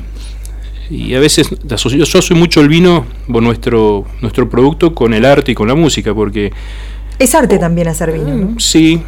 [0.89, 5.55] y a veces yo soy mucho el vino, nuestro, nuestro producto, con el arte y
[5.55, 6.51] con la música, porque...
[7.17, 8.59] Es arte también hacer vino, ¿no?
[8.59, 9.01] Sí,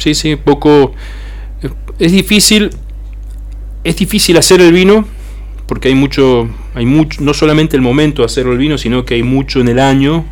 [0.00, 0.92] sí, sí, poco...
[1.98, 2.70] Es difícil,
[3.84, 5.06] es difícil hacer el vino
[5.70, 9.14] porque hay mucho, hay mucho, no solamente el momento de hacer el vino, sino que
[9.14, 10.24] hay mucho en el año.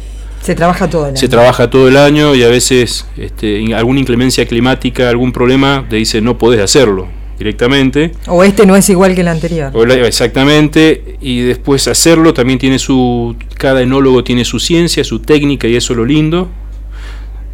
[0.43, 1.17] Se trabaja todo el año.
[1.17, 5.95] Se trabaja todo el año y a veces este, alguna inclemencia climática, algún problema, te
[5.95, 7.07] dice no podés hacerlo
[7.39, 8.11] directamente.
[8.27, 9.73] O este no es igual que el anterior.
[10.05, 15.77] exactamente, y después hacerlo también tiene su, cada enólogo tiene su ciencia, su técnica y
[15.77, 16.49] eso es lo lindo.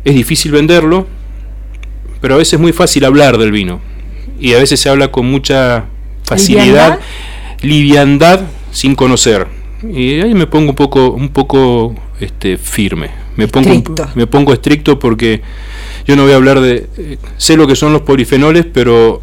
[0.06, 1.06] Es difícil venderlo,
[2.24, 3.82] pero a veces es muy fácil hablar del vino
[4.40, 5.84] y a veces se habla con mucha
[6.22, 6.98] facilidad,
[7.60, 8.40] liviandad,
[8.72, 9.46] sin conocer.
[9.82, 13.10] Y ahí me pongo un poco, un poco este, firme.
[13.36, 14.08] Me pongo, estricto.
[14.14, 15.42] me pongo estricto porque
[16.06, 16.86] yo no voy a hablar de...
[16.96, 19.22] Eh, sé lo que son los polifenoles, pero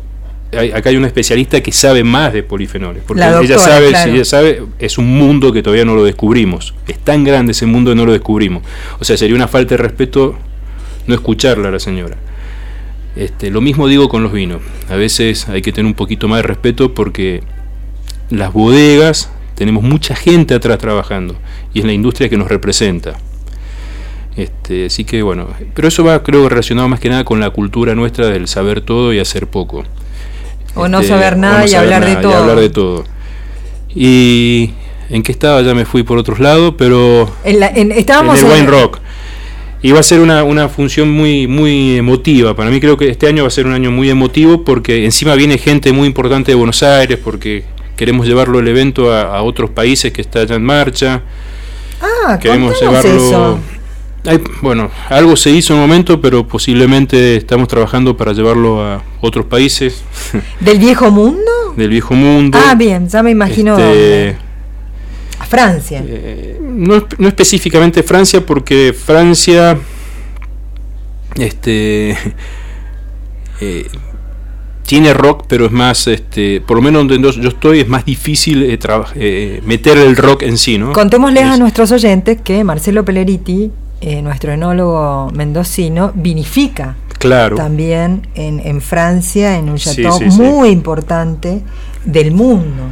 [0.51, 3.01] acá hay una especialista que sabe más de polifenoles.
[3.01, 6.75] Porque ella sabe, si ella sabe, es un mundo que todavía no lo descubrimos.
[6.87, 8.61] Es tan grande ese mundo que no lo descubrimos.
[8.99, 10.35] O sea, sería una falta de respeto
[11.07, 12.15] no escucharla a la señora.
[13.15, 14.61] Este, lo mismo digo con los vinos.
[14.89, 17.41] A veces hay que tener un poquito más de respeto porque
[18.29, 21.35] las bodegas tenemos mucha gente atrás trabajando
[21.73, 23.17] y es la industria que nos representa.
[24.37, 27.95] Este, así que bueno, pero eso va creo relacionado más que nada con la cultura
[27.95, 29.83] nuestra del saber todo y hacer poco.
[30.73, 32.31] O no este, saber nada, y, hablar de todo.
[32.31, 33.03] y hablar de todo.
[33.93, 34.71] Y
[35.09, 38.67] en qué estaba ya me fui por otros lados, pero en, estábamos en el wine
[38.67, 39.00] rock.
[39.83, 42.55] Y va a ser una, una, función muy, muy emotiva.
[42.55, 45.33] Para mí creo que este año va a ser un año muy emotivo porque encima
[45.33, 47.63] viene gente muy importante de Buenos Aires, porque
[47.95, 51.21] queremos llevarlo el evento a, otros países que está ya en marcha.
[52.01, 53.59] Ah, queremos llevarlo.
[54.23, 54.39] Eso.
[54.61, 59.45] bueno, algo se hizo en un momento, pero posiblemente estamos trabajando para llevarlo a otros
[59.45, 60.03] países.
[60.59, 61.51] ¿Del viejo mundo?
[61.75, 62.59] Del viejo mundo.
[62.59, 63.77] Ah, bien, ya me imagino.
[63.77, 64.37] Este,
[65.45, 66.03] Francia.
[66.05, 69.77] Eh, no, no, específicamente Francia, porque Francia
[71.35, 72.11] este,
[73.61, 73.87] eh,
[74.85, 78.63] tiene rock, pero es más, este, por lo menos donde yo estoy, es más difícil
[79.15, 80.77] eh, meter el rock en sí.
[80.77, 80.93] ¿no?
[80.93, 83.71] Contémosles a nuestros oyentes que Marcelo Peleriti,
[84.23, 87.55] nuestro enólogo mendocino, vinifica claro.
[87.55, 91.61] también en, Francia, en un chateau muy importante
[92.03, 92.83] del mundo.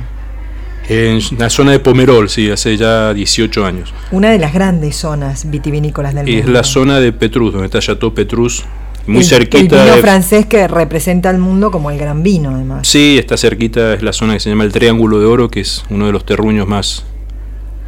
[0.90, 3.94] En la zona de Pomerol, sí, hace ya 18 años.
[4.12, 6.40] Una de las grandes zonas vitivinícolas del mundo.
[6.40, 8.66] Es la zona de Petrus, donde está Chateau Petrus,
[9.06, 9.84] muy el, cerquita.
[9.84, 12.88] El vino francés que representa al mundo como el gran vino, además.
[12.88, 15.84] Sí, está cerquita, es la zona que se llama el Triángulo de Oro, que es
[15.92, 17.06] uno de los terruños más,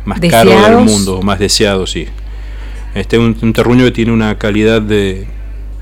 [0.05, 2.07] más caros del mundo, más deseados, sí.
[2.93, 5.25] Este es un, terruño que tiene una calidad de.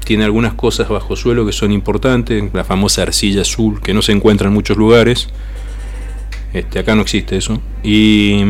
[0.06, 4.14] Tiene algunas cosas bajo suelo que son importantes, la famosa arcilla azul, que no se
[4.14, 5.28] encuentra en muchos lugares
[6.54, 7.62] este, acá no existe eso.
[7.84, 8.44] Y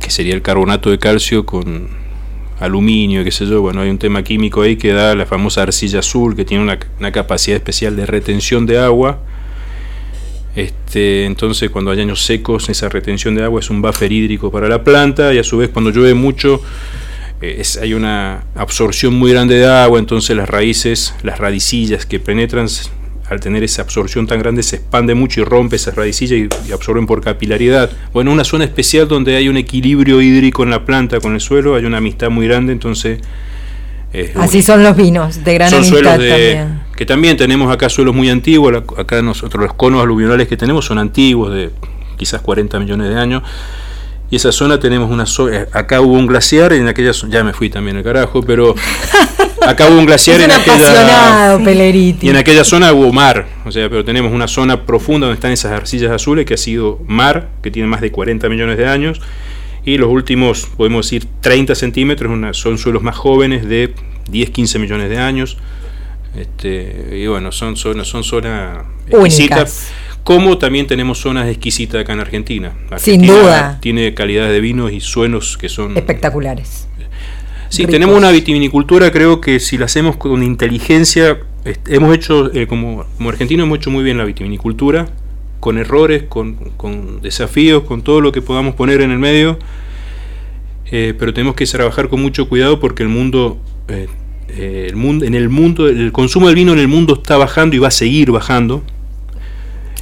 [0.00, 1.88] que sería el carbonato de calcio con
[2.58, 3.60] aluminio, qué sé yo.
[3.60, 7.12] Bueno, hay un tema químico ahí que da la famosa arcilla azul, que tiene una,
[7.12, 9.20] capacidad especial de retención de agua.
[10.54, 14.68] Este, entonces, cuando hay años secos, esa retención de agua es un buffer hídrico para
[14.68, 16.60] la planta y a su vez cuando llueve mucho
[17.40, 22.68] eh, hay una absorción muy grande de agua, entonces las raíces, las radicillas que penetran
[23.28, 27.06] al tener esa absorción tan grande se expande mucho y rompe esa radicilla y, absorben
[27.06, 27.90] por capilaridad.
[28.12, 31.74] Bueno, una zona especial donde hay un equilibrio hídrico en la planta con el suelo,
[31.74, 33.20] hay una amistad muy grande, entonces...
[34.34, 36.82] Así son los vinos, de gran amistad también.
[36.94, 40.98] Que también tenemos acá suelos muy antiguos, acá nosotros los conos aluvionales que tenemos son
[40.98, 41.70] antiguos, de
[42.18, 43.42] quizás 40 millones de años,
[44.32, 47.34] y esa zona tenemos una zona, eh, acá hubo un glaciar y en aquella zona,
[47.34, 48.74] ya me fui también al carajo, pero
[49.60, 51.58] acá hubo un glaciar en aquella
[52.18, 55.52] y en aquella zona hubo mar, o sea, pero tenemos una zona profunda donde están
[55.52, 59.20] esas arcillas azules que ha sido mar, que tiene más de 40 millones de años
[59.84, 63.92] y los últimos, podemos decir, 30 centímetros son suelos más jóvenes de
[64.30, 65.58] 10, 15 millones de años.
[66.34, 69.92] Este, y bueno, son zonas, son zonas exquisitas.
[70.24, 72.72] Como también tenemos zonas exquisitas acá en Argentina.
[72.96, 73.78] Sin duda.
[73.80, 76.88] Tiene calidades de vinos y suenos que son espectaculares.
[77.68, 81.38] Sí, tenemos una vitivinicultura, creo que si la hacemos con inteligencia,
[81.86, 85.06] hemos hecho, eh, como, como argentinos hemos hecho muy bien la vitivinicultura,
[85.58, 86.58] con errores, con,
[87.22, 89.58] desafíos, con todo lo que podamos poner en el medio,
[90.90, 93.58] eh, pero tenemos que trabajar con mucho cuidado porque el mundo,
[93.88, 94.08] eh,
[94.58, 97.78] el mundo, en el mundo, el consumo del vino en el mundo está bajando y
[97.78, 98.82] va a seguir bajando.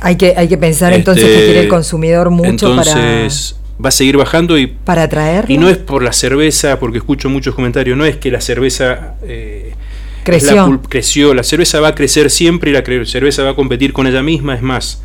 [0.00, 3.92] Hay que, hay que pensar entonces que quiere el este, consumidor mucho entonces, va a
[3.92, 7.96] seguir bajando y para atraer y no es por la cerveza porque escucho muchos comentarios
[7.96, 9.74] no es que la cerveza eh,
[10.22, 11.34] creció la, creció.
[11.34, 14.54] la cerveza va a crecer siempre y la cerveza va a competir con ella misma
[14.54, 15.02] es más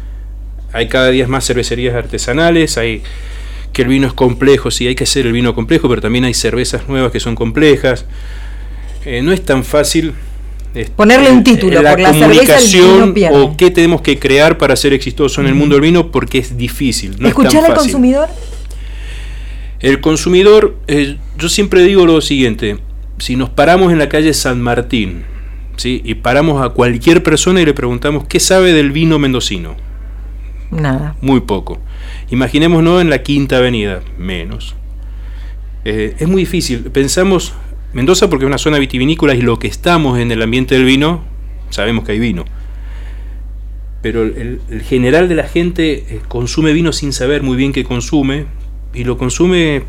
[0.73, 3.01] hay cada día más cervecerías artesanales hay
[3.75, 6.33] que el vino es complejo sí hay que hacer el vino complejo pero también hay
[6.33, 8.05] cervezas nuevas que son complejas.
[9.05, 10.13] Eh, no es tan fácil
[10.75, 14.93] este, Ponerle un título la por la comunicación o qué tenemos que crear para ser
[14.93, 17.15] exitoso en el mundo del vino porque es difícil.
[17.17, 18.27] No ¿Escuchar al consumidor?
[19.79, 22.77] El consumidor, eh, yo siempre digo lo siguiente,
[23.17, 25.23] si nos paramos en la calle San Martín
[25.77, 26.01] ¿sí?
[26.03, 29.75] y paramos a cualquier persona y le preguntamos qué sabe del vino mendocino.
[30.71, 31.15] Nada.
[31.21, 31.79] Muy poco.
[32.31, 34.75] Imaginémonos en la Quinta Avenida, menos.
[35.85, 36.79] Eh, es muy difícil.
[36.91, 37.53] Pensamos,
[37.95, 41.23] Mendoza porque es una zona vitivinícola y lo que estamos en el ambiente del vino,
[41.69, 42.43] sabemos que hay vino.
[44.01, 48.47] Pero el, general de la gente eh, consume vino sin saber muy bien qué consume
[48.93, 49.83] y lo consume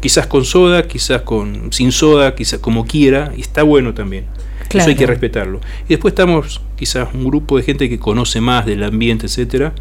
[0.00, 4.26] quizás con soda, quizás con sin soda, quizás como quiera y está bueno también.
[4.72, 5.60] Eso hay que respetarlo.
[5.86, 9.74] Y después estamos quizás un grupo de gente que conoce más del ambiente, etcétera,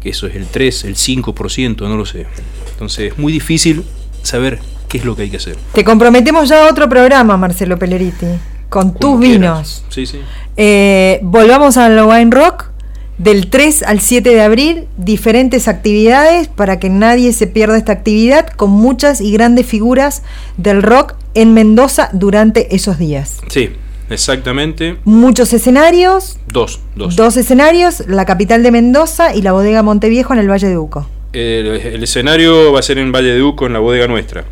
[0.00, 2.26] que eso es el 3, el 5%, no lo sé.
[2.70, 3.84] Entonces es muy difícil
[4.22, 4.58] saber
[4.92, 5.56] qué es lo que hay que hacer.
[5.72, 8.26] Te comprometemos ya a otro programa, Marcelo Pelleriti,
[8.68, 9.86] con tus vinos.
[9.88, 10.20] Sí, sí.
[10.58, 12.66] Eh, volvamos al Wine Rock.
[13.18, 18.48] Del 3 al 7 de abril, diferentes actividades para que nadie se pierda esta actividad,
[18.48, 20.22] con muchas y grandes figuras
[20.56, 23.40] del rock en Mendoza durante esos días.
[23.48, 23.70] Sí,
[24.10, 24.96] exactamente.
[25.04, 26.38] Muchos escenarios.
[26.48, 27.14] Dos, dos.
[27.14, 31.06] Dos escenarios, la capital de Mendoza y la bodega Monteviejo en el Valle de Uco.
[31.32, 34.44] el escenario va a ser en Valle de Uco, en la bodega nuestra.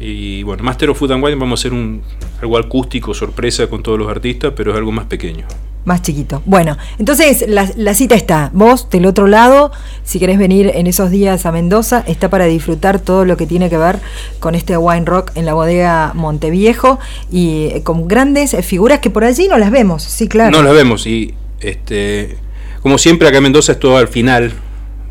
[0.00, 2.02] Y bueno, Master of Food and Wine vamos a hacer un,
[2.40, 5.44] algo acústico, sorpresa con todos los artistas, pero es algo más pequeño.
[5.84, 6.42] Más chiquito.
[6.44, 8.50] Bueno, entonces la, cita está.
[8.52, 9.72] Vos del otro lado,
[10.04, 13.70] si querés venir en esos días a Mendoza, está para disfrutar todo lo que tiene
[13.70, 13.98] que ver
[14.38, 16.98] con este wine rock en la bodega Monteviejo
[17.30, 20.50] y eh, con grandes figuras que por allí no las vemos, sí, claro.
[20.50, 22.36] No las vemos y este
[22.82, 24.52] como siempre acá en Mendoza es todo al final,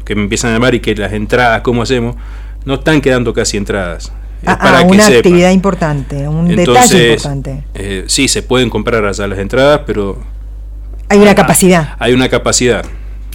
[0.05, 2.15] que me empiezan a llamar y que las entradas, ¿cómo hacemos?
[2.65, 4.11] No están quedando casi entradas.
[4.45, 7.63] Ah, para una actividad importante, un detalle importante.
[7.73, 10.21] Eh, sí, se pueden comprar allá las entradas, pero...
[11.09, 11.95] Hay una capacidad.
[11.99, 12.85] Hay una capacidad.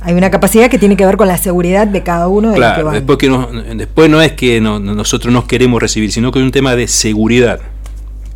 [0.03, 2.91] Hay una capacidad que tiene que ver con la seguridad de cada uno de claro,
[2.91, 6.45] que Después, que no, después no es que nosotros nos queremos recibir, sino que es
[6.45, 7.61] un tema de seguridad.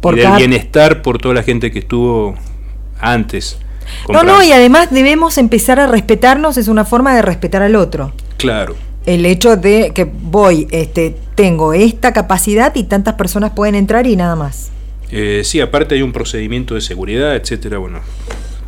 [0.00, 2.35] Por y del bienestar por toda la gente que estuvo
[3.00, 3.59] antes.
[4.09, 8.12] No, no, y además debemos empezar a respetarnos, es una forma de respetar al otro.
[8.37, 8.76] Claro.
[9.07, 14.16] El hecho de que voy, este, tengo esta capacidad y tantas personas pueden entrar y
[14.16, 14.71] nada más.
[15.11, 18.01] Eh, sí, aparte hay un procedimiento de seguridad, etcétera, bueno,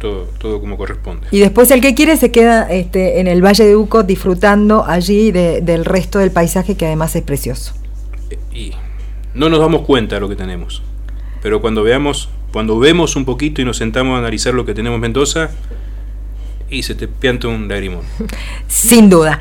[0.00, 1.26] todo, todo como corresponde.
[1.32, 5.32] Y después el que quiere se queda este, en el Valle de Uco disfrutando allí
[5.32, 7.74] del resto del paisaje que además es precioso.
[8.30, 8.72] Eh, y
[9.34, 10.82] no nos damos cuenta de lo que tenemos,
[11.42, 14.96] pero cuando veamos, cuando vemos un poquito y nos sentamos a analizar lo que tenemos
[14.96, 15.50] en Mendoza,
[16.70, 18.02] y se te pianta un lagrimón.
[18.68, 19.40] Sin duda.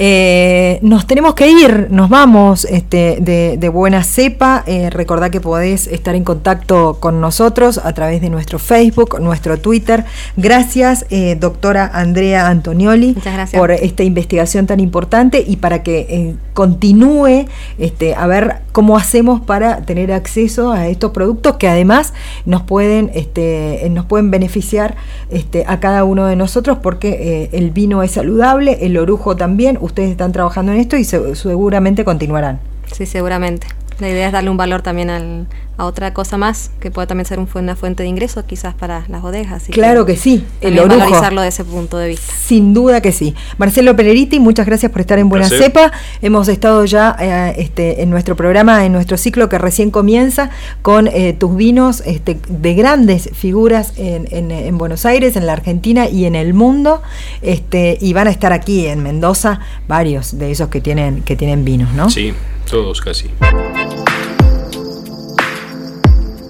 [0.00, 4.62] Eh, nos tenemos que ir, nos vamos este, de, buena cepa.
[4.66, 9.58] Eh, recordá que podés estar en contacto con nosotros a través de nuestro Facebook, nuestro
[9.58, 10.04] Twitter.
[10.36, 13.16] Gracias, eh, doctora Andrea Antonioli,
[13.52, 17.46] por esta investigación tan importante y para que eh, continúe
[17.78, 22.14] este, a ver cómo hacemos para tener acceso a estos productos que además
[22.46, 24.94] nos pueden, este, nos pueden beneficiar
[25.30, 30.10] este, a cada uno de nosotros porque el vino es saludable, el orujo también ustedes
[30.10, 32.60] están trabajando en esto y seguramente continuarán.
[32.92, 33.66] Sí, seguramente.
[34.00, 35.46] La idea es darle un valor también al,
[35.78, 39.22] a otra cosa más que pueda también ser una fuente de ingresos quizás para las
[39.22, 39.64] bodegas.
[39.70, 40.98] claro que, sí, el orujo.
[40.98, 42.32] valorizarlo desde ese punto de vista.
[42.32, 43.34] Sin duda que sí.
[43.58, 45.92] Marcelo Peleriti, muchas gracias por estar en Buena Cepa.
[46.20, 50.50] Hemos estado ya eh, este, en nuestro programa, en nuestro ciclo que recién comienza,
[50.82, 56.08] con eh, tus vinos este, de grandes figuras en, en, Buenos Aires, en la Argentina
[56.08, 57.02] y en el mundo.
[57.40, 61.64] Este, y van a estar aquí en Mendoza varios de esos que tienen, que tienen
[61.64, 62.10] vinos, ¿no?
[62.10, 62.34] Sí.
[62.68, 63.30] Todos casi.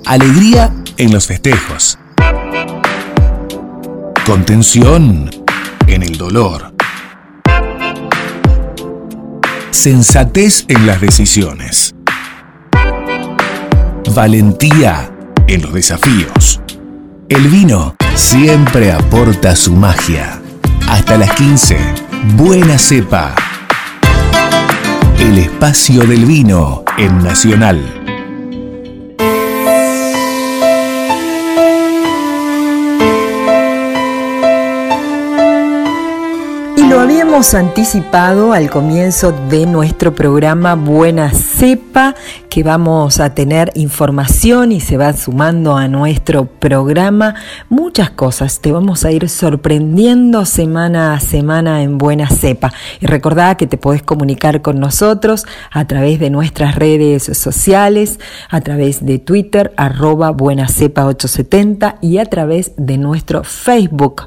[0.09, 1.99] Alegría en los festejos.
[4.25, 5.29] Contención
[5.87, 6.73] en el dolor.
[9.71, 11.95] Sensatez en las decisiones.
[14.15, 15.13] Valentía
[15.47, 16.63] en los desafíos.
[17.29, 20.41] El vino siempre aporta su magia.
[20.89, 21.77] Hasta las 15.
[22.35, 23.35] Buena cepa
[25.21, 27.98] el espacio del vino en Nacional.
[37.39, 42.17] Habíamos anticipado al comienzo de nuestro programa Buena Cepa,
[42.51, 47.37] que vamos a tener información y se va sumando a nuestro programa
[47.69, 48.61] muchas cosas.
[48.61, 52.73] Te vamos a ir sorprendiendo semana a semana en Buena Cepa.
[53.01, 58.19] Y recordá que te podés comunicar con nosotros a través de nuestras redes sociales,
[58.51, 60.35] a través de Twitter, arroba
[60.67, 64.27] Cepa 870 y a través de nuestro Facebook.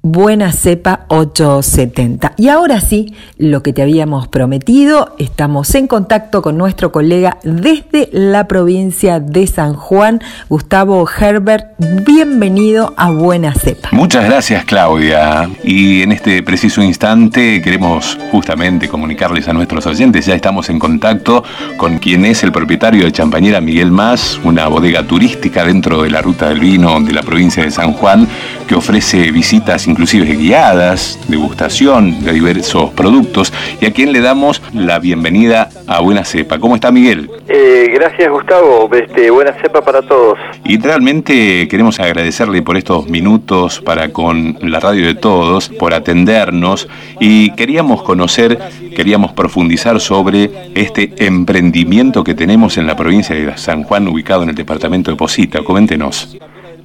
[0.00, 2.34] Buena Cepa 870.
[2.36, 8.08] Y ahora sí, lo que te habíamos prometido, estamos en contacto con nuestro colega desde
[8.12, 11.66] la provincia de San Juan, Gustavo Herbert.
[12.06, 13.88] Bienvenido a Buena Cepa.
[13.90, 15.50] Muchas gracias, Claudia.
[15.64, 21.42] Y en este preciso instante queremos justamente comunicarles a nuestros oyentes, ya estamos en contacto
[21.76, 26.22] con quien es el propietario de Champañera Miguel Más, una bodega turística dentro de la
[26.22, 28.28] ruta del vino de la provincia de San Juan,
[28.68, 34.98] que ofrece visitas inclusive guiadas, degustación de diversos productos y a quien le damos la
[34.98, 36.58] bienvenida a Buena Cepa.
[36.58, 37.30] ¿Cómo está Miguel?
[37.48, 40.38] Eh, gracias Gustavo, este, buena cepa para todos.
[40.64, 46.88] Y realmente queremos agradecerle por estos minutos para con la radio de todos, por atendernos
[47.18, 48.58] y queríamos conocer,
[48.94, 54.50] queríamos profundizar sobre este emprendimiento que tenemos en la provincia de San Juan, ubicado en
[54.50, 55.62] el departamento de Posita.
[55.62, 56.36] Coméntenos.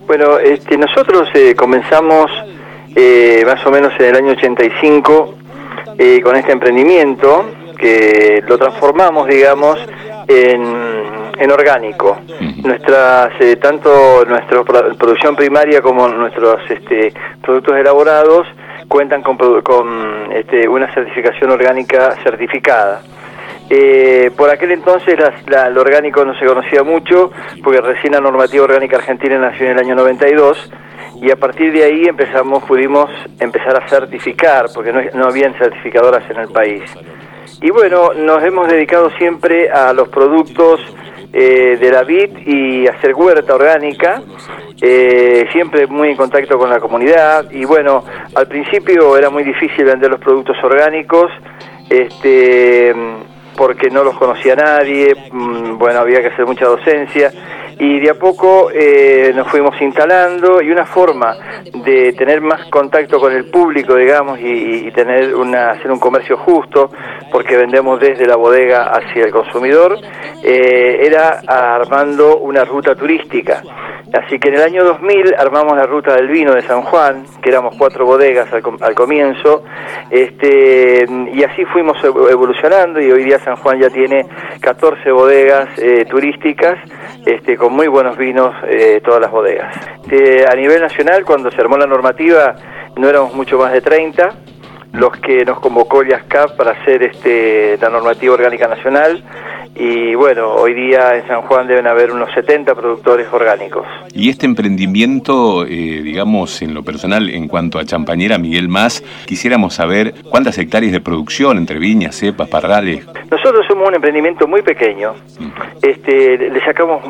[0.08, 2.30] Bueno, este, nosotros eh, comenzamos
[2.96, 5.36] eh, más o menos en el año 85
[5.98, 7.46] eh, con este emprendimiento
[7.78, 9.80] que lo transformamos, digamos,
[10.28, 12.18] en, orgánico.
[12.64, 18.48] Nuestras, eh, tanto nuestra producción primaria como nuestros este, productos elaborados
[18.88, 23.02] cuentan con, con este, una certificación orgánica certificada.
[24.38, 27.32] Por aquel entonces la, el orgánico no se conocía mucho,
[27.64, 30.72] porque recién la normativa orgánica argentina nació en el año 92,
[31.22, 33.10] y a partir de ahí empezamos, pudimos
[33.40, 36.84] empezar a certificar, porque no, no habían certificadoras en el país.
[37.62, 40.82] Y bueno, nos hemos dedicado siempre a los productos
[41.36, 44.22] eh, de la vid y hacer huerta orgánica,
[44.80, 48.04] eh, siempre muy en contacto con la comunidad y bueno,
[48.36, 51.32] al principio era muy difícil vender los productos orgánicos,
[51.90, 52.94] este
[53.56, 57.32] porque no los conocía nadie, mm, bueno, había que hacer mucha docencia
[57.80, 61.36] y de a poco eh, nos fuimos instalando y una forma
[61.84, 66.92] de tener más contacto con el público, digamos, y, tener una, hacer un comercio justo,
[67.32, 69.98] porque vendemos desde la bodega hacia el consumidor,
[70.44, 73.64] eh, era armando una ruta turística.
[74.14, 77.50] Así que en el año 2000 armamos la ruta del vino de San Juan, que
[77.50, 79.64] éramos cuatro bodegas al, comienzo,
[80.12, 84.28] este, y así fuimos evolucionando y hoy día San Juan ya tiene
[84.62, 86.78] 14 bodegas eh, turísticas
[87.26, 89.76] este, con muy buenos vinos eh, todas las bodegas.
[90.04, 92.56] Este, a nivel nacional, cuando se armó la normativa,
[92.96, 94.30] no éramos mucho más de 30
[94.94, 99.24] los que nos convocó el IASCAP para hacer este, la normativa orgánica nacional
[99.76, 103.88] y bueno, hoy día en San Juan deben haber unos 70 productores orgánicos.
[104.14, 109.74] Y este emprendimiento, eh, digamos, en lo personal, en cuanto a Champañera Miguel Más, quisiéramos
[109.74, 113.04] saber cuántas hectáreas de producción entre viñas, cepas, parrales.
[113.32, 115.48] Nosotros somos un emprendimiento muy pequeño, mm.
[115.82, 117.04] este, le sacamos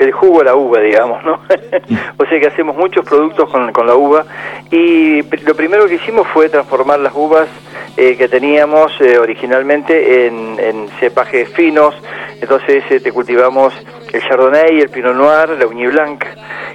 [0.00, 1.34] el jugo a la uva, digamos, ¿no?
[2.16, 4.26] o sea que hacemos muchos productos con, con la uva
[4.72, 7.27] y lo primero que hicimos fue transformar las uvas
[7.96, 11.94] eh, que teníamos eh, originalmente en, cepajes finos,
[12.40, 13.74] entonces te este, cultivamos
[14.12, 16.24] el Chardonnay, el Pinot Noir, la Uñi Blanc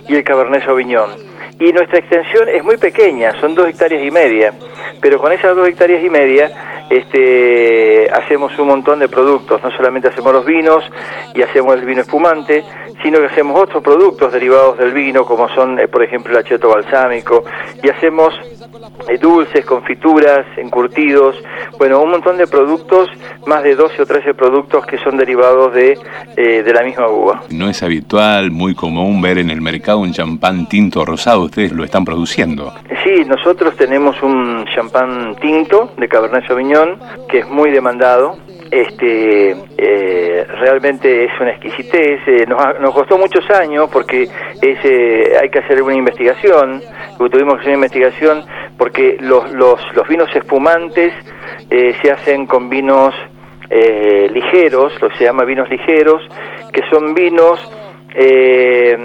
[0.07, 1.11] y el Cabernet Sauvignon.
[1.59, 4.53] Y nuestra extensión es muy pequeña, son dos hectáreas y media,
[5.01, 6.51] pero con esas dos hectáreas y media
[6.89, 10.83] este, hacemos un montón de productos, no solamente hacemos los vinos
[11.33, 12.63] y hacemos el vino espumante,
[13.01, 16.69] sino que hacemos otros productos derivados del vino, como son, eh, por ejemplo, el acheto
[16.69, 17.43] balsámico,
[17.81, 18.52] y hacemos eh,
[19.19, 21.35] dulces, confituras, encurtidos,
[21.77, 23.09] bueno, un montón de productos,
[23.45, 25.97] más de 12 o 13 productos que son derivados de,
[26.37, 27.43] eh, de la misma uva.
[27.49, 31.83] No es habitual, muy común ver en el mercado un champán tinto rosado, ustedes lo
[31.83, 32.73] están produciendo.
[33.03, 36.99] Sí, nosotros tenemos un champán tinto de Cabernet Sauvignon
[37.29, 38.37] que es muy demandado,
[38.81, 44.23] este eh, realmente es una exquisitez nos, nos, costó muchos años porque
[44.61, 44.79] es,
[45.39, 46.81] hay que hacer una investigación
[47.29, 48.43] tuvimos que hacer una investigación
[48.77, 51.13] porque los, los, los vinos espumantes
[51.69, 53.13] eh, se hacen con vinos
[53.69, 56.21] eh, ligeros, lo que se llama vinos ligeros,
[56.71, 57.59] que son vinos
[58.15, 58.97] eh,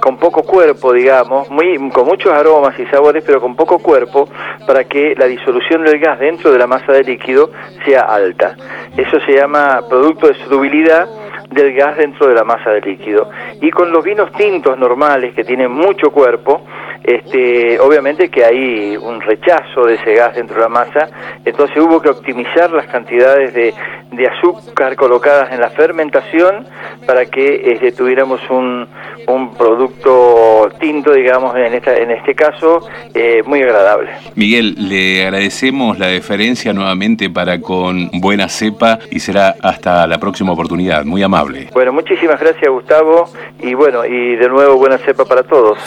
[0.00, 4.28] con poco cuerpo, digamos, muy, con muchos aromas y sabores, pero con poco cuerpo,
[4.66, 7.50] para que la disolución del gas dentro de la masa de líquido
[7.84, 8.56] sea alta.
[8.96, 11.08] Eso se llama producto de solubilidad
[11.50, 13.30] del gas dentro de la masa de líquido.
[13.60, 16.62] Y con los vinos tintos normales, que tienen mucho cuerpo,
[17.04, 21.08] este, obviamente que hay un rechazo de ese gas dentro de la masa,
[21.44, 23.74] entonces hubo que optimizar las cantidades de,
[24.12, 26.66] de azúcar colocadas en la fermentación
[27.06, 28.88] para que este, tuviéramos un,
[29.26, 34.10] un, producto tinto, digamos, en, esta, en este caso, eh, muy agradable.
[34.34, 40.52] Miguel, le agradecemos la deferencia nuevamente para con buena cepa y será hasta la próxima
[40.52, 41.04] oportunidad.
[41.04, 41.68] Muy amable.
[41.74, 43.28] Bueno, muchísimas gracias Gustavo
[43.60, 45.78] y bueno, y de nuevo buena cepa para todos.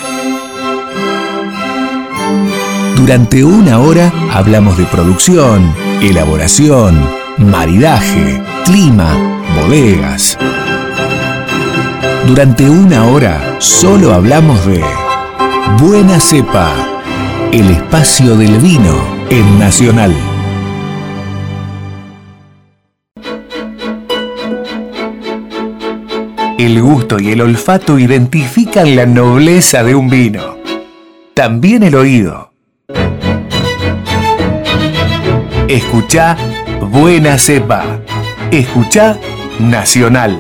[2.96, 7.00] Durante una hora hablamos de producción, elaboración,
[7.38, 9.16] maridaje, clima,
[9.56, 10.38] bodegas.
[12.28, 14.84] Durante una hora solo hablamos de
[15.80, 16.74] Buena Cepa,
[17.54, 18.96] el espacio del vino
[19.30, 20.14] en Nacional.
[26.58, 30.57] El gusto y el olfato identifican la nobleza de un vino.
[31.38, 32.52] También el oído.
[35.68, 36.36] Escucha
[36.82, 38.00] Buena Cepa.
[38.50, 39.20] Escucha
[39.60, 40.40] Nacional.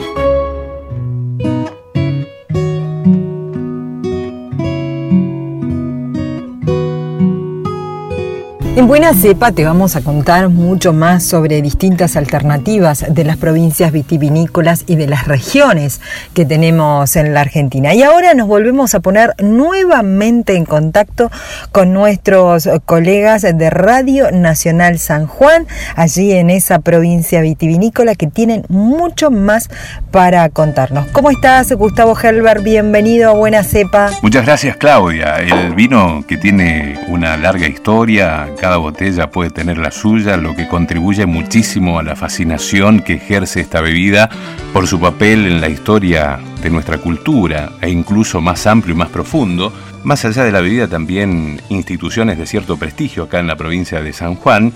[8.77, 13.91] En Buena Cepa te vamos a contar mucho más sobre distintas alternativas de las provincias
[13.91, 15.99] vitivinícolas y de las regiones
[16.35, 17.95] que tenemos en la Argentina.
[17.95, 21.31] Y ahora nos volvemos a poner nuevamente en contacto
[21.71, 25.65] con nuestros colegas de Radio Nacional San Juan,
[25.95, 29.71] allí en esa provincia vitivinícola que tienen mucho más
[30.11, 31.07] para contarnos.
[31.13, 32.61] ¿Cómo estás, Gustavo Helber?
[32.61, 34.11] Bienvenido a Buena Cepa.
[34.21, 35.37] Muchas gracias, Claudia.
[35.37, 40.67] El vino que tiene una larga historia, cada botella puede tener la suya, lo que
[40.67, 44.29] contribuye muchísimo a la fascinación que ejerce esta bebida
[44.73, 49.07] por su papel en la historia de nuestra cultura e incluso más amplio y más
[49.07, 49.71] profundo.
[50.03, 54.11] Más allá de la bebida también instituciones de cierto prestigio acá en la provincia de
[54.11, 54.73] San Juan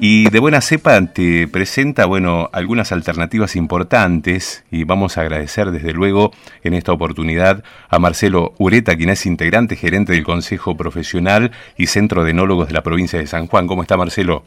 [0.00, 5.92] y de buena cepa te presenta, bueno, algunas alternativas importantes y vamos a agradecer desde
[5.92, 6.30] luego
[6.62, 12.22] en esta oportunidad a Marcelo Ureta, quien es integrante gerente del Consejo Profesional y Centro
[12.22, 13.66] de Enólogos de la provincia de San Juan.
[13.66, 14.44] ¿Cómo está Marcelo?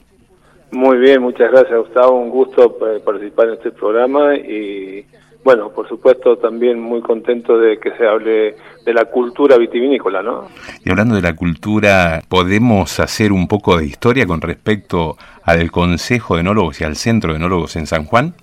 [0.71, 5.05] Muy bien, muchas gracias Gustavo, un gusto eh, participar en este programa y
[5.43, 10.47] bueno, por supuesto, también muy contento de que se hable de la cultura vitivinícola, ¿no?
[10.85, 16.35] Y hablando de la cultura, ¿podemos hacer un poco de historia con respecto al Consejo
[16.35, 18.33] de Enólogos y al Centro de Enólogos en San Juan?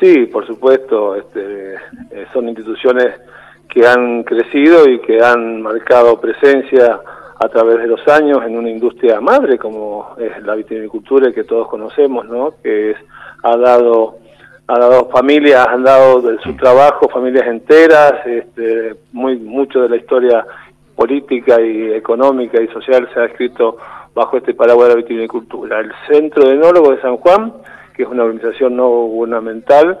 [0.00, 1.74] Sí, por supuesto, este,
[2.10, 3.14] eh, son instituciones
[3.68, 7.00] que han crecido y que han marcado presencia
[7.40, 11.68] a través de los años en una industria madre como es la vitivinicultura que todos
[11.68, 12.54] conocemos, ¿no?
[12.62, 12.96] Que es,
[13.42, 14.18] ha dado
[14.66, 19.96] ha dado familias, han dado de su trabajo familias enteras, este, muy mucho de la
[19.96, 20.46] historia
[20.96, 23.76] política y económica y social se ha escrito
[24.14, 25.80] bajo este paraguas de la vitivinicultura.
[25.80, 27.52] El Centro de Enólogos de San Juan,
[27.94, 29.98] que es una organización no gubernamental,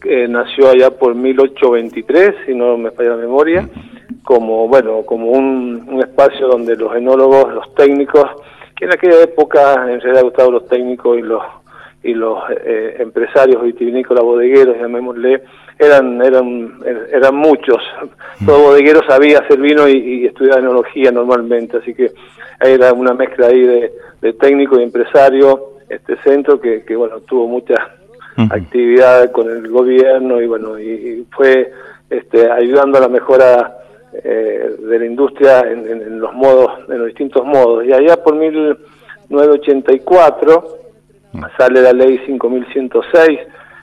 [0.00, 3.68] que, nació allá por 1823, si no me falla la memoria,
[4.22, 8.24] como bueno, como un, un espacio donde los enólogos, los técnicos,
[8.76, 11.42] que en aquella época en realidad gustaban los técnicos y los
[12.04, 15.42] y los eh, empresarios vitivinícolas, bodegueros, llamémosle,
[15.78, 16.78] eran eran
[17.10, 17.82] eran muchos.
[18.40, 18.46] Mm.
[18.46, 22.12] Todo bodeguero sabía hacer vino y, y estudiar enología normalmente, así que
[22.60, 23.92] era una mezcla ahí de,
[24.34, 27.74] técnico y empresario, este centro que, que bueno, tuvo mucha
[28.50, 31.70] actividad con el gobierno y bueno, y, fue
[32.10, 33.76] este, ayudando a la mejora
[34.12, 37.84] eh, de la industria en, en, los modos, en los distintos modos.
[37.84, 40.83] Y allá por 1984
[41.56, 43.40] sale la ley 5106,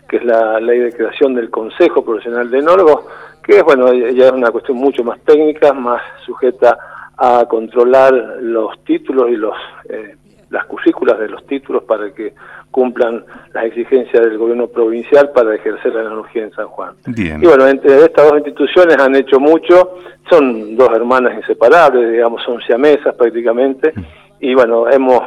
[0.07, 3.05] que es la ley de creación del Consejo Profesional de Enólogos,
[3.43, 6.77] que es, bueno, ya es una cuestión mucho más técnica, más sujeta
[7.17, 9.55] a controlar los títulos y los
[9.89, 10.15] eh,
[10.51, 12.33] las currículas de los títulos para que
[12.69, 13.23] cumplan
[13.53, 16.93] las exigencias del gobierno provincial para ejercer la enología en San Juan.
[17.15, 19.97] Y bueno, entre estas dos instituciones han hecho mucho,
[20.29, 24.01] son dos hermanas inseparables, digamos, son siamesas prácticamente, mm.
[24.41, 25.21] y bueno, hemos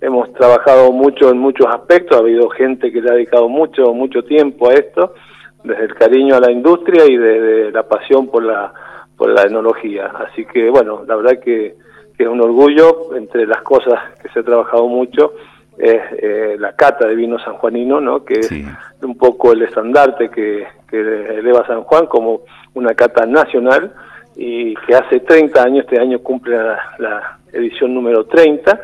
[0.00, 4.22] hemos trabajado mucho en muchos aspectos, ha habido gente que le ha dedicado mucho, mucho
[4.24, 5.14] tiempo a esto,
[5.62, 8.72] desde el cariño a la industria y desde la pasión por la,
[9.16, 10.06] por la enología.
[10.06, 11.74] Así que bueno, la verdad que,
[12.16, 15.32] es un orgullo, entre las cosas que se ha trabajado mucho,
[15.78, 18.26] es eh, la cata de vino sanjuanino, ¿no?
[18.26, 18.52] que es
[19.00, 22.42] un poco el estandarte que, que eleva San Juan como
[22.74, 23.94] una cata nacional
[24.36, 28.78] y que hace 30 años, este año cumple la, la edición número 30,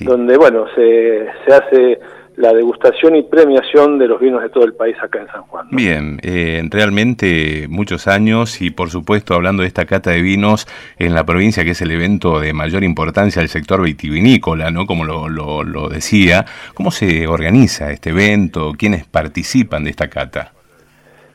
[0.00, 1.98] donde bueno se, se hace
[2.36, 5.66] la degustación y premiación de los vinos de todo el país acá en San Juan.
[5.70, 10.66] Bien, eh, realmente muchos años y por supuesto hablando de esta cata de vinos
[10.98, 14.86] en la provincia que es el evento de mayor importancia del sector vitivinícola, ¿no?
[14.86, 18.72] Como lo, lo, lo decía, ¿cómo se organiza este evento?
[18.78, 20.52] ¿Quiénes participan de esta cata?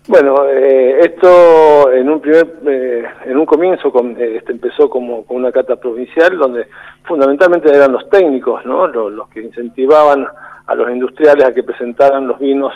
[0.08, 5.26] Bueno, eh, esto en un primer, eh, en un comienzo con, eh, este empezó como
[5.26, 6.68] con una cata provincial donde
[7.04, 8.88] fundamentalmente eran los técnicos, ¿no?
[8.88, 10.26] Los, que incentivaban
[10.66, 12.74] a los industriales a que presentaran los vinos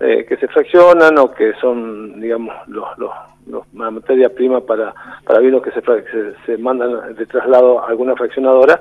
[0.00, 4.92] que se fraccionan o que son, digamos, los, los, la materia prima para,
[5.24, 5.80] para vinos que se,
[6.44, 8.80] se, mandan de traslado a alguna fraccionadora.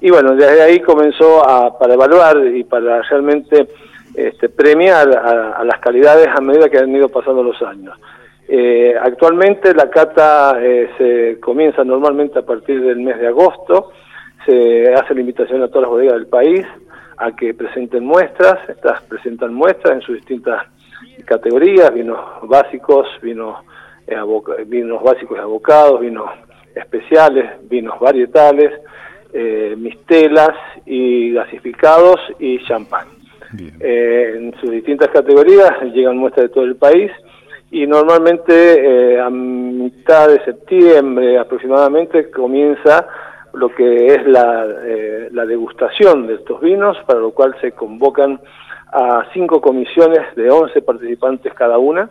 [0.00, 3.68] Y bueno, desde ahí comenzó a, para evaluar y para realmente
[4.14, 7.98] este, premiar a, las calidades a medida que han ido pasando los años.
[8.46, 13.92] Eh, actualmente la cata eh, se comienza normalmente a partir del mes de agosto,
[14.44, 16.66] se hace la invitación a todas las bodegas del país
[17.16, 20.66] a que presenten muestras, estas presentan muestras en sus distintas
[21.24, 23.60] categorías, vinos básicos, vinos,
[24.06, 24.16] eh,
[24.66, 26.28] vinos básicos y abocados, vinos
[26.74, 28.72] especiales, vinos varietales,
[29.78, 30.54] mistelas
[30.84, 33.21] y gasificados y champán.
[33.80, 37.10] Eh, en sus distintas categorías, llegan muestras de todo el país
[37.70, 43.06] y normalmente eh, a mitad de septiembre aproximadamente comienza
[43.54, 48.40] lo que es la, eh, la degustación de estos vinos, para lo cual se convocan
[48.92, 52.10] a cinco comisiones de 11 participantes cada una,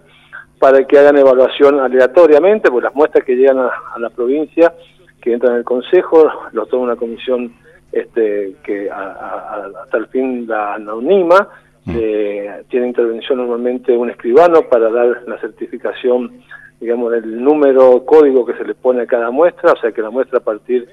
[0.60, 4.74] para que hagan evaluación aleatoriamente, pues las muestras que llegan a, la provincia,
[5.22, 7.54] que entran en el Consejo, los toma una comisión
[7.92, 11.48] este, que hasta el fin la anonima,
[11.86, 11.96] mm.
[11.96, 16.42] eh, tiene intervención normalmente un escribano para dar la certificación,
[16.80, 20.10] digamos, del número código que se le pone a cada muestra, o sea que la
[20.10, 20.88] muestra a partir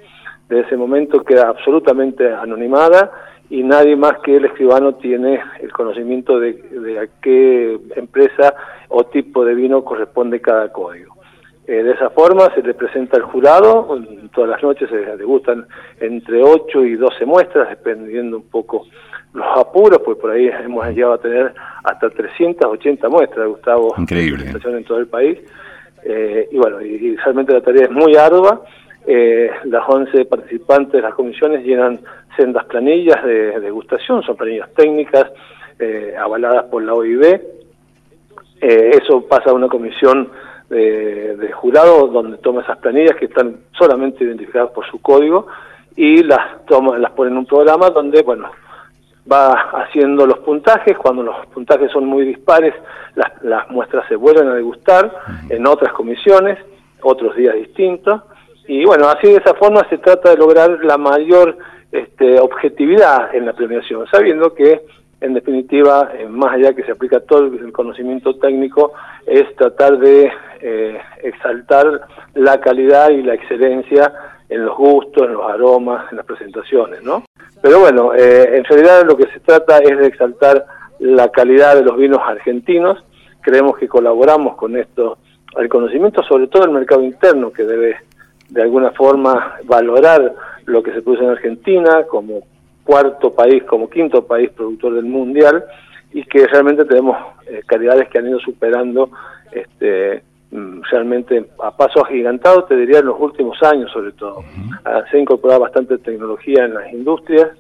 [0.49, 3.11] de ese momento queda absolutamente anonimada
[3.51, 8.55] y nadie más que el escribano tiene el conocimiento de, de a qué empresa
[8.89, 11.18] o tipo de vino corresponde cada código.
[11.69, 14.01] Eh, de esa forma se le presenta al jurado,
[14.35, 15.67] todas las noches se degustan
[16.01, 18.87] entre 8 y 12 muestras, dependiendo un poco
[19.35, 21.53] los apuros, pues por ahí hemos llegado a tener
[21.85, 24.47] hasta 380 muestras, Gustavo, Increíble.
[24.47, 25.41] en todo el país.
[26.05, 28.63] Eh, y bueno, y, realmente la tarea es muy ardua.
[29.07, 32.01] Eh, las 11 participantes de las comisiones llenan
[32.35, 35.27] sendas planillas de degustación, son planillas técnicas
[36.19, 37.41] avaladas por la OIB.
[38.61, 40.29] eso pasa a una comisión
[40.69, 45.47] de, jurado donde toma esas planillas que están solamente identificadas por su código
[45.97, 48.51] y las toma, las pone en un programa donde, bueno,
[49.31, 49.53] va
[49.83, 52.75] haciendo los puntajes, cuando los puntajes son muy dispares,
[53.15, 55.13] las, las muestras se vuelven a degustar
[55.49, 56.59] en otras comisiones
[57.03, 58.23] otros días distintos.
[58.67, 61.57] Y bueno, así de esa forma se trata de lograr la mayor
[61.91, 64.83] este, objetividad en la premiación, sabiendo que
[65.21, 68.93] en definitiva, eh, más allá que se aplica todo el conocimiento técnico,
[69.27, 72.03] es tratar de eh, exaltar
[72.35, 74.13] la calidad y la excelencia
[74.49, 77.25] en los gustos, en los aromas, en las presentaciones, ¿no?
[77.61, 80.65] Pero bueno, eh, en realidad lo que se trata es de exaltar
[81.01, 83.05] la calidad de los vinos argentinos.
[83.41, 85.19] Creemos que colaboramos con esto,
[85.57, 87.97] el conocimiento sobre todo el mercado interno que debe
[88.49, 92.43] de alguna forma valorar lo que se produce en Argentina como
[92.89, 95.63] cuarto país, como quinto país productor del mundial
[96.11, 99.11] y que realmente tenemos eh, calidades que han ido superando
[99.53, 104.43] este, mm, realmente a paso agigantado, te diría en los últimos años sobre todo.
[104.87, 107.51] Ah, se ha incorporado bastante tecnología en las industrias,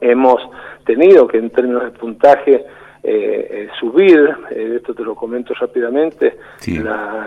[0.00, 0.40] hemos
[0.86, 2.64] tenido que en términos de puntaje
[3.02, 6.38] eh, eh subir, eh, esto te lo comento rápidamente,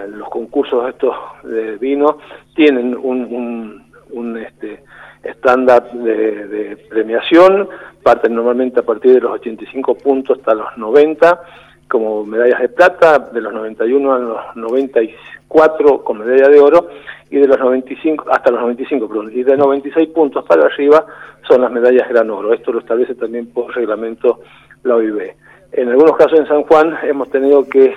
[0.08, 2.18] los concursos estos de vino
[2.56, 4.84] tienen un, un, este,
[5.24, 7.70] estándar de, de, premiación,
[8.04, 11.42] parten normalmente a partir de los 85 puntos hasta los 90
[11.88, 16.90] como medallas de plata, de los 91 a los 94 con medalla de oro
[17.30, 21.06] y de los 95 hasta los 95, perdón, y de 96 puntos para arriba
[21.48, 22.54] son las medallas gran oro.
[22.54, 24.42] Esto lo establece también por reglamento
[24.84, 25.34] la OIB.
[25.72, 27.94] En algunos casos en San Juan hemos tenido que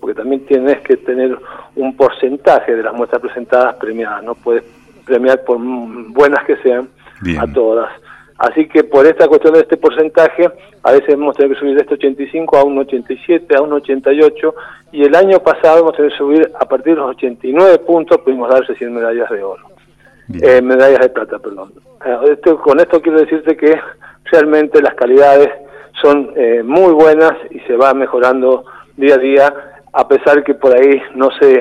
[0.00, 1.38] porque también tienes que tener
[1.76, 4.64] un porcentaje de las muestras presentadas premiadas, no puedes
[5.10, 6.88] premiar por buenas que sean
[7.38, 7.90] a todas.
[8.38, 10.50] Así que por esta cuestión de este porcentaje,
[10.82, 14.54] a veces hemos tenido que subir de este 85 a un 87, a un 88,
[14.92, 18.48] y el año pasado hemos tenido que subir a partir de los 89 puntos, pudimos
[18.48, 19.62] darse 100 medallas de oro,
[20.40, 21.74] eh, medallas de plata, perdón.
[22.02, 23.78] Eh, con esto quiero decirte que
[24.32, 25.50] realmente las calidades
[26.00, 28.64] son eh, muy buenas y se va mejorando
[28.96, 29.54] día a día,
[29.92, 31.60] a pesar que por ahí no se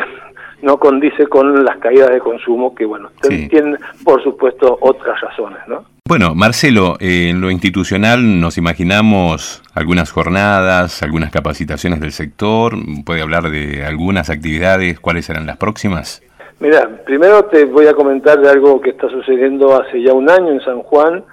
[0.61, 5.85] no condice con las caídas de consumo que, bueno, tienen, por supuesto, otras razones, ¿no?
[6.07, 12.73] Bueno, Marcelo, en lo institucional nos imaginamos algunas jornadas, algunas capacitaciones del sector.
[13.05, 14.99] ¿Puede hablar de algunas actividades?
[14.99, 16.23] ¿Cuáles serán las próximas?
[16.59, 20.51] Mira, primero te voy a comentar de algo que está sucediendo hace ya un año
[20.51, 21.23] en San Juan,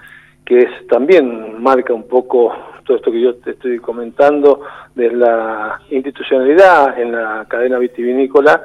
[0.45, 2.55] que es, también marca un poco
[2.85, 4.61] todo esto que yo te estoy comentando
[4.95, 8.63] de la institucionalidad en la cadena vitivinícola.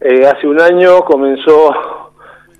[0.00, 1.72] Eh, hace un año comenzó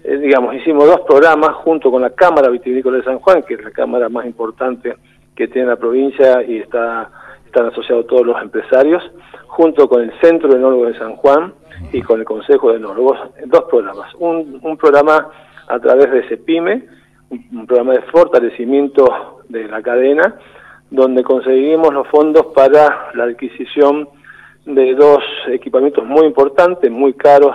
[0.04, 3.64] eh, digamos, hicimos dos programas junto con la Cámara Vitivinícola de San Juan, que es
[3.64, 4.94] la cámara más importante
[5.34, 7.10] que tiene la provincia y está,
[7.46, 9.02] están asociados todos los empresarios,
[9.46, 11.54] junto con el Centro de Enólogos de San Juan
[11.90, 14.14] y con el Consejo de Enólogos, dos programas.
[14.16, 15.30] Un, un programa
[15.68, 16.84] a través de CEPIME,
[17.30, 20.36] un, un programa de fortalecimiento de la cadena,
[20.90, 24.06] donde conseguimos los fondos para la adquisición
[24.66, 27.54] de dos equipamientos muy importantes, muy caros,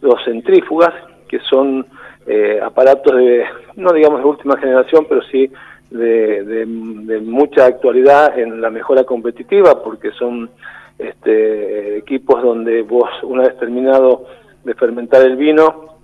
[0.00, 0.92] dos centrífugas,
[1.28, 1.86] que son
[2.26, 3.44] eh, aparatos de,
[3.76, 5.50] no digamos de última generación, pero sí
[5.90, 6.66] de,
[7.24, 10.50] mucha actualidad en la mejora competitiva, porque son
[10.98, 14.26] este, equipos donde vos, una vez terminado
[14.64, 15.96] de fermentar el vino,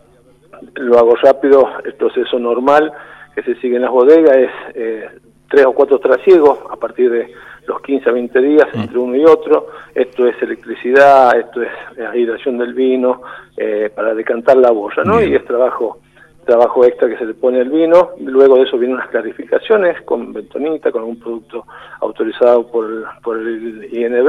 [0.74, 2.92] lo hago rápido, el proceso normal
[3.34, 5.06] que se sigue en las bodegas es eh,
[5.48, 7.32] tres o cuatro trasiegos a partir de
[7.66, 8.80] los 15 a 20 días mm.
[8.80, 9.68] entre uno y otro.
[9.94, 11.70] Esto es electricidad, esto es
[12.14, 13.22] hidratación del vino
[13.56, 15.22] eh, para decantar la borra, ¿no?
[15.22, 15.98] Y es trabajo
[16.44, 18.10] trabajo extra que se le pone al vino.
[18.20, 21.66] Luego de eso vienen unas clarificaciones con bentonita, con un producto
[22.00, 24.28] autorizado por, por el INB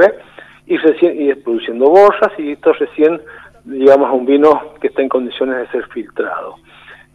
[0.66, 3.20] y, recién, y es produciendo borras y esto recién
[3.64, 6.56] digamos a un vino que está en condiciones de ser filtrado.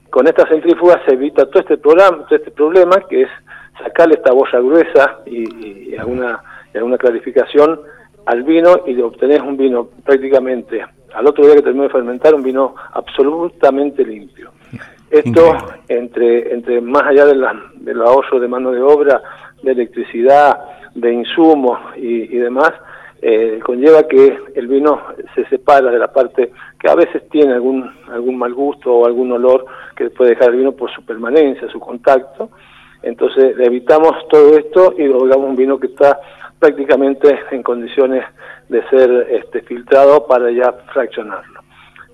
[0.10, 3.30] Con estas centrífugas se evita todo este programa, todo este problema que es
[3.84, 6.42] sacarle esta boya gruesa y, alguna,
[6.74, 7.80] alguna clarificación
[8.26, 12.44] al vino y obtenés un vino prácticamente al otro día que terminó de fermentar un
[12.44, 14.52] vino absolutamente limpio.
[15.10, 15.58] Esto
[15.88, 19.22] entre entre más allá de la, del ahorro de mano de obra,
[19.64, 20.60] de electricidad,
[20.94, 22.72] de insumos y, demás,
[23.22, 25.02] eh, conlleva que el vino
[25.34, 29.32] se separa de la parte que a veces tiene algún algún mal gusto o algún
[29.32, 29.66] olor
[29.96, 32.50] que puede dejar el vino por su permanencia, su contacto,
[33.02, 36.20] entonces evitamos todo esto y logramos un vino que está
[36.60, 38.26] prácticamente en condiciones
[38.68, 41.62] de ser este, filtrado para ya fraccionarlo.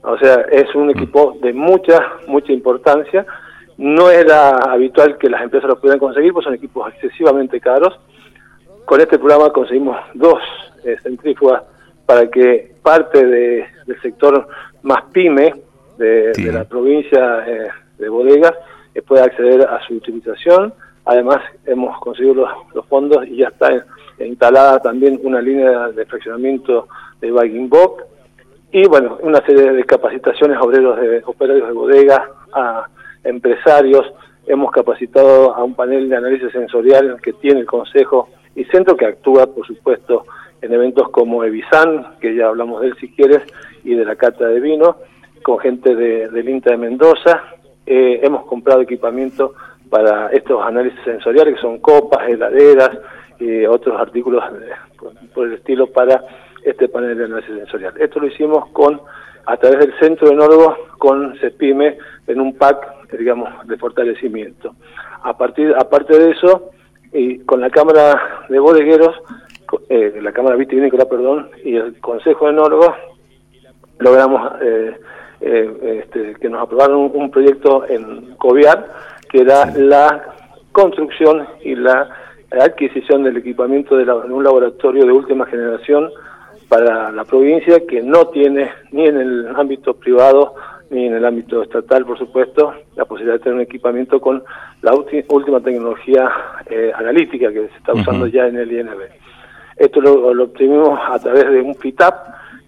[0.04, 3.26] O sea, es un equipo de mucha, mucha importancia.
[3.78, 8.00] No era habitual que las empresas lo pudieran conseguir, pues son equipos excesivamente caros.
[8.86, 10.40] Con este programa conseguimos dos
[10.84, 11.64] eh, centrífugas
[12.06, 14.48] para que parte del sector
[14.84, 15.56] más pyme
[15.98, 17.68] de, la provincia de, eh,
[17.98, 18.54] de bodegas
[19.02, 20.74] pueda acceder a su utilización.
[21.06, 23.86] Además, hemos conseguido los, fondos y ya está
[24.20, 26.88] instalada también una línea de fraccionamiento
[27.22, 28.04] de Viking Bock.
[28.72, 32.88] y bueno, una serie de capacitaciones a obreros de operarios de bodega, a
[33.24, 34.06] empresarios,
[34.48, 39.06] hemos capacitado a un panel de análisis sensorial que tiene el Consejo y Centro que
[39.06, 40.26] actúa, por supuesto,
[40.62, 43.42] en eventos como Evisan, que ya hablamos de él si quieres,
[43.84, 44.98] y de la Cata de Vino,
[45.44, 47.55] con gente de, del INTA de Mendoza.
[47.86, 49.54] Eh, hemos comprado equipamiento
[49.90, 52.92] para estos análisis sensoriales, que son copas, heladeras
[53.40, 54.44] y otros artículos
[55.34, 56.24] por, el estilo para
[56.64, 57.94] este panel de análisis sensorial.
[58.00, 59.00] Esto lo hicimos con
[59.46, 64.74] a través del Centro de Enólogos con CEPIME en un pack, digamos, de fortalecimiento.
[65.22, 66.72] A partir, aparte de eso,
[67.14, 69.16] y con la Cámara de Bodegueros,
[69.90, 72.96] eh, la Cámara Vitivinícola, perdón, y el Consejo de Enólogos,
[74.00, 74.98] logramos eh,
[75.46, 78.88] eh, este, que nos aprobaron un, proyecto en Coviar,
[79.30, 80.24] que era la
[80.72, 82.10] construcción y la
[82.52, 86.10] adquisición del equipamiento de, un laboratorio de última generación
[86.68, 90.56] para la provincia que no tiene ni en el ámbito privado
[90.90, 94.44] ni en el ámbito estatal, por supuesto, la posibilidad de tener un equipamiento con
[94.82, 96.30] la última tecnología
[96.66, 99.02] eh, analítica que se está usando ya en el INB.
[99.78, 102.14] Esto lo, obtuvimos a través de un FITAP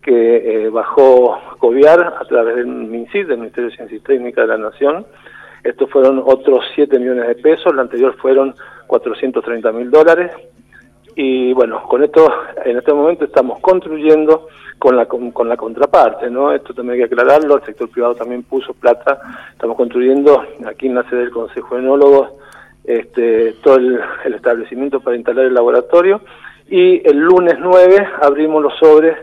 [0.08, 4.48] que eh, bajó COVIAR a través del MINCID, del Ministerio de Ciencia y Técnica de
[4.48, 5.06] la Nación.
[5.66, 8.56] Estos fueron otros 7 millones de pesos, la anterior fueron
[8.88, 10.32] 430 mil dólares.
[11.14, 12.26] Y bueno, con esto
[12.64, 14.48] en este momento estamos construyendo
[14.80, 16.54] con la, con, la contraparte, ¿no?
[16.54, 19.20] Esto también hay que aclararlo, el sector privado también puso plata,
[19.52, 22.30] estamos construyendo aquí en la sede del Consejo de Enólogos
[22.86, 24.00] este, todo el,
[24.34, 26.22] establecimiento para instalar el laboratorio
[26.70, 29.18] y el lunes 9 abrimos los sobres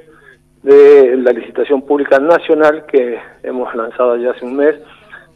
[0.65, 4.75] de la licitación pública nacional que hemos lanzado ya hace un mes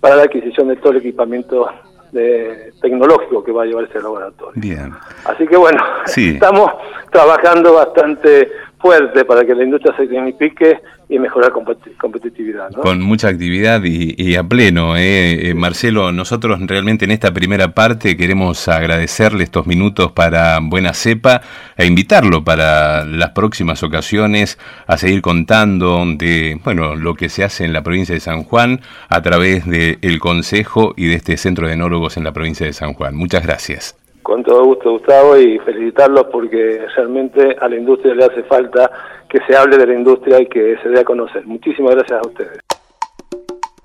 [0.00, 1.68] para la adquisición de todo el equipamiento
[2.12, 4.54] de, tecnológico que va a llevar este laboratorio.
[4.56, 4.90] Bien.
[5.26, 5.82] Así que bueno,
[6.16, 6.72] estamos
[7.12, 12.70] trabajando bastante fuerte para que la industria se dignifique y mejorar competitividad.
[12.72, 14.96] Con mucha actividad y, a pleno.
[14.96, 15.48] ¿eh?
[15.48, 15.54] ¿eh?
[15.54, 21.40] Marcelo, nosotros realmente en esta primera parte queremos agradecerle estos minutos para Buena Cepa
[21.76, 27.64] e invitarlo para las próximas ocasiones a seguir contando de bueno lo que se hace
[27.64, 31.74] en la provincia de San Juan a través del Consejo y de este Centro de
[31.74, 33.14] Enólogos en la provincia de San Juan.
[33.14, 34.07] Muchas gracias.
[34.28, 38.90] Con todo gusto, Gustavo, y felicitarlos porque realmente a la industria le hace falta
[39.26, 41.46] que se hable de la industria y que se dé a conocer.
[41.46, 42.77] Muchísimas gracias a ustedes.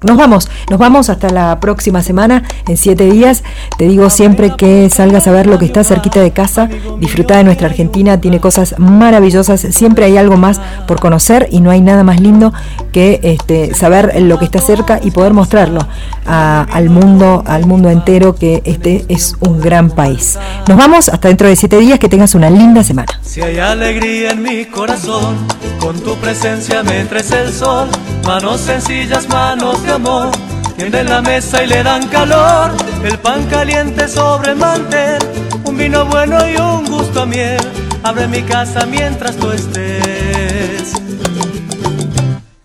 [0.04, 3.44] Nos vamos, nos vamos hasta la próxima semana, en siete días.
[3.78, 7.44] Te digo siempre que salgas a ver lo que está cerquita de casa, disfruta de
[7.44, 12.04] nuestra Argentina, tiene cosas maravillosas, siempre hay algo más por conocer y no hay nada
[12.04, 12.54] más lindo
[12.92, 15.88] que este, saber lo que está cerca y poder mostrarlo
[16.26, 20.38] al mundo, al mundo entero que este es un gran país.
[20.68, 23.08] Nos vamos hasta dentro de siete días, que tengas una linda semana.
[23.22, 25.36] Si hay alegría en mi corazón,
[25.80, 27.88] con tu presencia me el sol,
[28.26, 30.32] manos sencillas, manos amor,
[30.76, 32.72] tienden la mesa y le dan calor,
[33.04, 35.20] el pan caliente sobre el mantel,
[35.66, 37.62] un vino bueno y un gusto a miel,
[38.02, 40.94] abre mi casa mientras tú estés.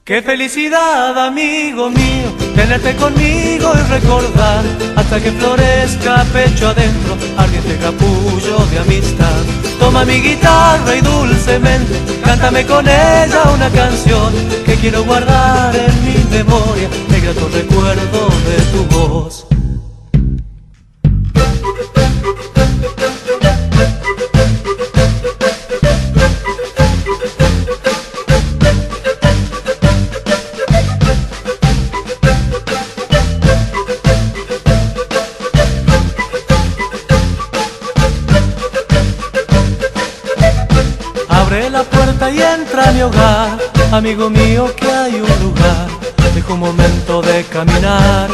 [0.05, 3.38] Qué felicidad, amigo mío, tenerte conmigo
[3.75, 4.65] y recordar
[4.97, 9.43] hasta que florezca pecho adentro, ardiente capullo de amistad.
[9.79, 14.33] Toma mi guitarra y dulcemente, cántame con ella una canción
[14.65, 19.48] que quiero guardar en mi memoria, el grato recuerdo de tu voz.
[43.03, 43.59] Hogar,
[43.93, 45.89] amigo mío, que hay un lugar,
[46.35, 48.29] dejo un momento de caminar.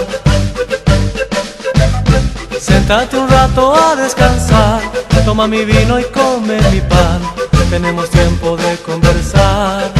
[2.59, 4.80] Sentate un rato a descansar,
[5.24, 7.20] toma mi vino y come mi pan,
[7.70, 9.92] tenemos tiempo de conversar.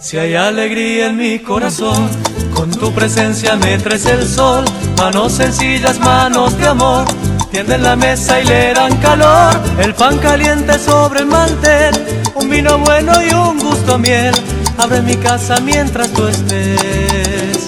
[0.00, 2.08] Si hay alegría en mi corazón,
[2.52, 4.64] con tu presencia me traes el sol,
[4.96, 7.04] manos sencillas, manos de amor
[7.50, 11.94] tienden la mesa y le dan calor, el pan caliente sobre el mantel,
[12.34, 14.34] un vino bueno y un gusto a miel,
[14.78, 17.66] abre mi casa mientras tú estés.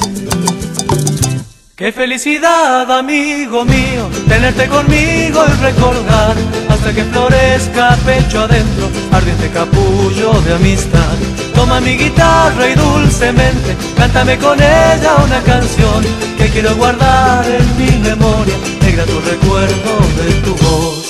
[1.75, 6.37] Qué felicidad, amigo mío, tenerte conmigo y recordar
[6.69, 11.17] hasta que florezca pecho adentro, ardiente capullo de amistad.
[11.57, 16.05] Toma mi guitarra y dulcemente, cántame con ella una canción
[16.39, 18.55] que quiero guardar en mi memoria,
[18.93, 21.02] negra tu recuerdo de tu voz.